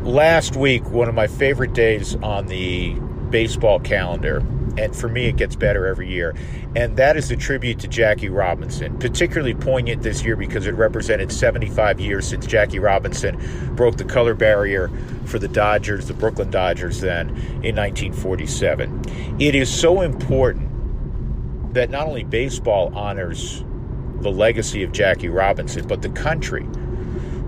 Last 0.03 0.55
week, 0.55 0.85
one 0.91 1.09
of 1.09 1.15
my 1.15 1.27
favorite 1.27 1.73
days 1.73 2.15
on 2.17 2.47
the 2.47 2.93
baseball 3.31 3.81
calendar, 3.81 4.41
and 4.77 4.95
for 4.95 5.09
me, 5.09 5.27
it 5.27 5.37
gets 5.37 5.57
better 5.57 5.87
every 5.87 6.09
year. 6.09 6.35
And 6.77 6.97
that 6.97 7.17
is 7.17 7.31
a 7.31 7.37
tribute 7.37 7.79
to 7.81 7.89
Jackie 7.89 8.29
Robinson, 8.29 8.99
particularly 8.99 9.55
poignant 9.55 10.03
this 10.03 10.25
year 10.25 10.37
because 10.37 10.67
it 10.67 10.75
represented 10.75 11.31
75 11.31 12.01
years 12.01 12.27
since 12.27 12.47
Jackie 12.47 12.79
Robinson 12.79 13.39
broke 13.77 13.97
the 13.97 14.05
color 14.05 14.35
barrier 14.35 14.91
for 15.27 15.39
the 15.39 15.49
Dodgers, 15.49 16.07
the 16.09 16.15
Brooklyn 16.15 16.51
Dodgers, 16.51 17.01
then 17.01 17.29
in 17.63 17.77
1947. 17.77 19.41
It 19.41 19.55
is 19.55 19.73
so 19.73 20.01
important 20.01 21.75
that 21.75 21.91
not 21.91 22.07
only 22.07 22.25
baseball 22.25 22.93
honors 22.97 23.65
the 24.21 24.31
legacy 24.31 24.83
of 24.83 24.93
Jackie 24.93 25.29
Robinson, 25.29 25.87
but 25.87 26.03
the 26.03 26.09
country 26.11 26.67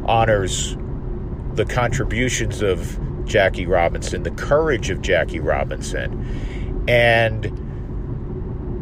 honors 0.04 0.76
the 1.54 1.64
contributions 1.64 2.60
of 2.62 2.98
Jackie 3.24 3.66
Robinson, 3.66 4.22
the 4.22 4.30
courage 4.32 4.90
of 4.90 5.02
Jackie 5.02 5.40
Robinson. 5.40 6.24
And 6.88 7.52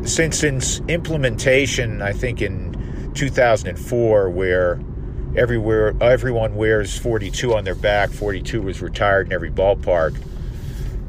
since 0.08 0.42
its 0.42 0.80
implementation, 0.88 2.02
I 2.02 2.12
think 2.12 2.42
in 2.42 3.12
2004, 3.14 4.30
where 4.30 4.80
everywhere 5.36 5.94
everyone 6.00 6.54
wears 6.54 6.96
42 6.98 7.54
on 7.54 7.64
their 7.64 7.74
back, 7.74 8.10
42 8.10 8.62
was 8.62 8.82
retired 8.82 9.28
in 9.28 9.32
every 9.32 9.50
ballpark, 9.50 10.16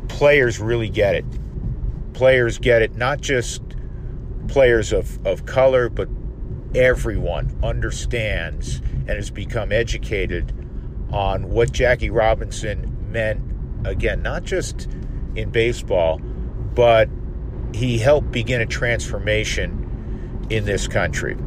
players 0.07 0.59
really 0.59 0.89
get 0.89 1.15
it. 1.15 1.25
Players 2.13 2.57
get 2.57 2.81
it, 2.81 2.95
not 2.95 3.19
just 3.19 3.61
players 4.47 4.93
of, 4.93 5.25
of 5.25 5.45
color, 5.45 5.89
but 5.89 6.07
everyone 6.73 7.57
understands 7.63 8.77
and 9.07 9.09
has 9.09 9.29
become 9.29 9.71
educated 9.71 10.53
on 11.11 11.49
what 11.49 11.71
Jackie 11.71 12.09
Robinson 12.09 13.11
meant, 13.11 13.41
again, 13.85 14.21
not 14.21 14.43
just 14.43 14.87
in 15.35 15.49
baseball, 15.51 16.19
but 16.75 17.09
he 17.73 17.97
helped 17.97 18.31
begin 18.31 18.61
a 18.61 18.65
transformation 18.65 19.81
in 20.49 20.65
this 20.65 20.87
country. 20.87 21.37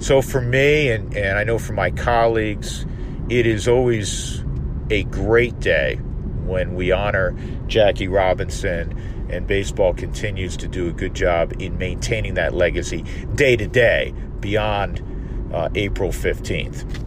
So 0.00 0.22
for 0.22 0.40
me, 0.40 0.90
and, 0.90 1.16
and 1.16 1.38
I 1.38 1.44
know 1.44 1.58
for 1.58 1.72
my 1.72 1.90
colleagues, 1.90 2.86
it 3.28 3.46
is 3.46 3.68
always 3.68 4.44
a 4.90 5.04
great 5.04 5.58
day 5.60 5.96
when 6.44 6.74
we 6.74 6.92
honor 6.92 7.36
Jackie 7.66 8.08
Robinson 8.08 8.96
and 9.28 9.46
baseball 9.46 9.92
continues 9.92 10.56
to 10.56 10.68
do 10.68 10.88
a 10.88 10.92
good 10.92 11.14
job 11.14 11.52
in 11.60 11.76
maintaining 11.76 12.34
that 12.34 12.54
legacy 12.54 13.04
day 13.34 13.56
to 13.56 13.66
day 13.66 14.14
beyond 14.40 15.02
uh, 15.52 15.68
April 15.74 16.10
15th. 16.10 17.04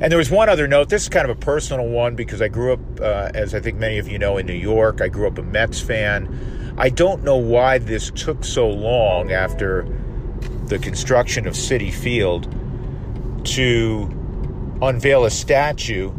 And 0.00 0.10
there 0.10 0.18
was 0.18 0.30
one 0.30 0.48
other 0.48 0.66
note. 0.66 0.88
This 0.88 1.02
is 1.02 1.08
kind 1.08 1.30
of 1.30 1.36
a 1.36 1.40
personal 1.40 1.86
one 1.86 2.16
because 2.16 2.42
I 2.42 2.48
grew 2.48 2.74
up, 2.74 3.00
uh, 3.00 3.30
as 3.32 3.54
I 3.54 3.60
think 3.60 3.78
many 3.78 3.98
of 3.98 4.08
you 4.08 4.18
know, 4.18 4.36
in 4.36 4.46
New 4.46 4.52
York. 4.52 5.00
I 5.00 5.08
grew 5.08 5.26
up 5.26 5.38
a 5.38 5.42
Mets 5.42 5.80
fan. 5.80 6.26
I 6.76 6.88
don't 6.88 7.22
know 7.22 7.36
why 7.36 7.78
this 7.78 8.10
took 8.10 8.44
so 8.44 8.68
long 8.68 9.30
after 9.30 9.86
the 10.66 10.78
construction 10.78 11.46
of 11.46 11.54
Citi 11.54 11.92
Field 11.92 12.52
to 13.46 14.10
unveil 14.82 15.24
a 15.24 15.30
statue 15.30 16.12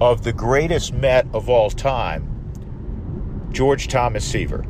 of 0.00 0.22
the 0.22 0.32
greatest 0.32 0.92
Met 0.92 1.26
of 1.34 1.48
all 1.48 1.68
time, 1.70 3.48
George 3.50 3.88
Thomas 3.88 4.24
Seaver, 4.24 4.64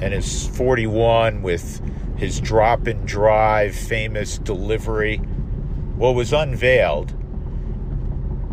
and 0.00 0.14
his 0.14 0.46
41 0.46 1.42
with 1.42 1.80
his 2.16 2.38
drop 2.38 2.86
and 2.86 3.08
drive 3.08 3.74
famous 3.74 4.38
delivery. 4.38 5.20
Well, 5.96 6.14
was 6.14 6.32
unveiled 6.32 7.10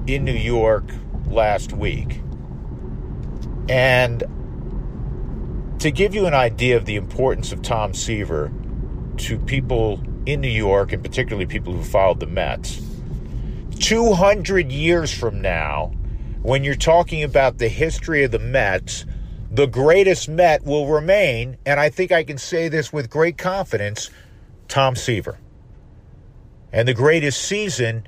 in 0.07 0.23
New 0.23 0.31
York 0.31 0.85
last 1.27 1.73
week. 1.73 2.21
And 3.69 4.23
to 5.79 5.91
give 5.91 6.15
you 6.15 6.25
an 6.25 6.33
idea 6.33 6.77
of 6.77 6.85
the 6.85 6.95
importance 6.95 7.51
of 7.51 7.61
Tom 7.61 7.93
Seaver 7.93 8.51
to 9.17 9.37
people 9.39 10.01
in 10.25 10.41
New 10.41 10.47
York, 10.47 10.91
and 10.93 11.03
particularly 11.03 11.45
people 11.45 11.73
who 11.73 11.83
followed 11.83 12.19
the 12.19 12.27
Mets, 12.27 12.81
200 13.79 14.71
years 14.71 15.13
from 15.13 15.41
now, 15.41 15.91
when 16.41 16.63
you're 16.63 16.75
talking 16.75 17.23
about 17.23 17.57
the 17.57 17.67
history 17.67 18.23
of 18.23 18.31
the 18.31 18.39
Mets, 18.39 19.05
the 19.51 19.67
greatest 19.67 20.27
Met 20.27 20.63
will 20.65 20.87
remain, 20.87 21.57
and 21.65 21.79
I 21.79 21.89
think 21.89 22.11
I 22.11 22.23
can 22.23 22.37
say 22.37 22.67
this 22.69 22.91
with 22.91 23.09
great 23.09 23.37
confidence 23.37 24.09
Tom 24.67 24.95
Seaver. 24.95 25.37
And 26.71 26.87
the 26.87 26.93
greatest 26.93 27.41
season 27.41 28.07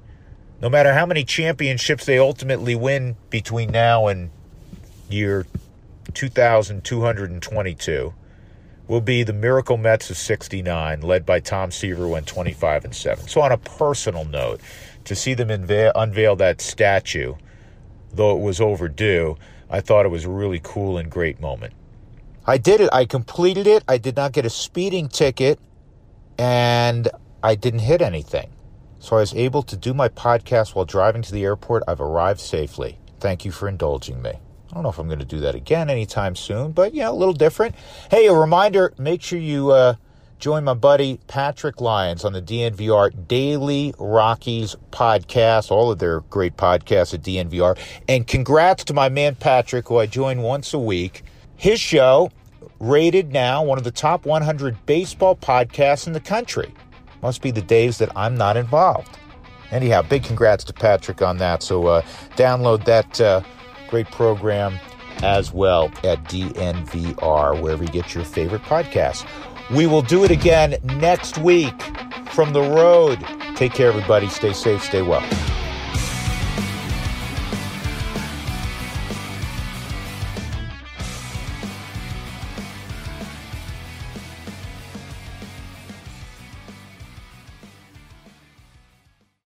no 0.61 0.69
matter 0.69 0.93
how 0.93 1.05
many 1.05 1.23
championships 1.23 2.05
they 2.05 2.19
ultimately 2.19 2.75
win 2.75 3.15
between 3.29 3.71
now 3.71 4.07
and 4.07 4.29
year 5.09 5.45
2222 6.11 8.13
will 8.87 9.01
be 9.01 9.23
the 9.23 9.33
Miracle 9.33 9.77
Mets 9.77 10.09
of 10.09 10.17
69, 10.17 11.01
led 11.01 11.25
by 11.25 11.39
Tom 11.39 11.71
Seaver, 11.71 12.07
went 12.07 12.27
25 12.27 12.85
and 12.85 12.95
7. 12.95 13.27
So, 13.27 13.41
on 13.41 13.51
a 13.51 13.57
personal 13.57 14.25
note, 14.25 14.61
to 15.05 15.15
see 15.15 15.35
them 15.35 15.49
unveil, 15.49 15.91
unveil 15.95 16.35
that 16.37 16.59
statue, 16.59 17.35
though 18.11 18.35
it 18.35 18.41
was 18.41 18.59
overdue, 18.59 19.37
I 19.69 19.81
thought 19.81 20.05
it 20.05 20.09
was 20.09 20.25
a 20.25 20.29
really 20.29 20.59
cool 20.63 20.97
and 20.97 21.09
great 21.09 21.39
moment. 21.39 21.73
I 22.47 22.57
did 22.57 22.81
it. 22.81 22.89
I 22.91 23.05
completed 23.05 23.67
it. 23.67 23.83
I 23.87 23.99
did 23.99 24.15
not 24.15 24.31
get 24.31 24.45
a 24.45 24.49
speeding 24.49 25.07
ticket, 25.07 25.59
and 26.39 27.09
I 27.43 27.53
didn't 27.53 27.81
hit 27.81 28.01
anything. 28.01 28.49
So 28.97 29.17
I 29.17 29.19
was 29.19 29.35
able 29.35 29.61
to 29.63 29.77
do 29.77 29.93
my 29.93 30.09
podcast 30.09 30.73
while 30.73 30.85
driving 30.85 31.21
to 31.21 31.31
the 31.31 31.43
airport. 31.43 31.83
I've 31.87 32.01
arrived 32.01 32.39
safely. 32.39 32.97
Thank 33.19 33.45
you 33.45 33.51
for 33.51 33.69
indulging 33.69 34.21
me. 34.21 34.33
I 34.69 34.75
don't 34.75 34.83
know 34.83 34.89
if 34.89 34.99
I'm 34.99 35.07
going 35.07 35.19
to 35.19 35.25
do 35.25 35.39
that 35.39 35.55
again 35.55 35.89
anytime 35.89 36.35
soon, 36.35 36.73
but 36.73 36.93
yeah, 36.93 37.09
a 37.09 37.11
little 37.11 37.33
different. 37.33 37.73
Hey, 38.11 38.27
a 38.27 38.33
reminder 38.33 38.93
make 38.99 39.23
sure 39.23 39.39
you 39.39 39.71
uh, 39.71 39.95
join 40.37 40.63
my 40.63 40.75
buddy 40.75 41.19
Patrick 41.27 41.81
Lyons 41.81 42.23
on 42.23 42.33
the 42.33 42.41
DNVR 42.41 43.27
Daily 43.27 43.95
Rockies 43.97 44.75
podcast, 44.91 45.71
all 45.71 45.89
of 45.89 45.97
their 45.97 46.19
great 46.21 46.55
podcasts 46.55 47.15
at 47.15 47.23
DNVR. 47.23 47.79
And 48.07 48.27
congrats 48.27 48.83
to 48.85 48.93
my 48.93 49.09
man 49.09 49.33
Patrick, 49.33 49.87
who 49.87 49.97
I 49.97 50.05
join 50.05 50.43
once 50.43 50.71
a 50.71 50.79
week. 50.79 51.23
His 51.55 51.79
show, 51.79 52.31
rated 52.79 53.33
now 53.33 53.63
one 53.63 53.79
of 53.79 53.83
the 53.83 53.91
top 53.91 54.25
100 54.25 54.85
baseball 54.85 55.35
podcasts 55.35 56.05
in 56.05 56.13
the 56.13 56.19
country. 56.19 56.71
Must 57.23 57.41
be 57.41 57.49
the 57.49 57.61
days 57.61 57.97
that 57.97 58.15
I'm 58.15 58.35
not 58.35 58.55
involved. 58.55 59.17
Anyhow, 59.71 60.03
big 60.03 60.23
congrats 60.23 60.63
to 60.65 60.73
Patrick 60.73 61.21
on 61.21 61.37
that. 61.37 61.63
So 61.63 61.87
uh, 61.87 62.01
download 62.35 62.85
that. 62.85 63.19
Uh, 63.19 63.41
Great 63.89 64.09
program 64.11 64.79
as 65.23 65.51
well 65.51 65.85
at 66.03 66.23
DNVR, 66.25 67.61
wherever 67.61 67.83
you 67.83 67.89
get 67.89 68.13
your 68.15 68.23
favorite 68.23 68.61
podcasts. 68.63 69.25
We 69.69 69.87
will 69.87 70.01
do 70.01 70.23
it 70.23 70.31
again 70.31 70.77
next 70.83 71.37
week 71.37 71.81
from 72.31 72.53
the 72.53 72.61
road. 72.61 73.19
Take 73.55 73.73
care, 73.73 73.89
everybody. 73.89 74.29
Stay 74.29 74.53
safe, 74.53 74.83
stay 74.83 75.01
well. 75.01 75.27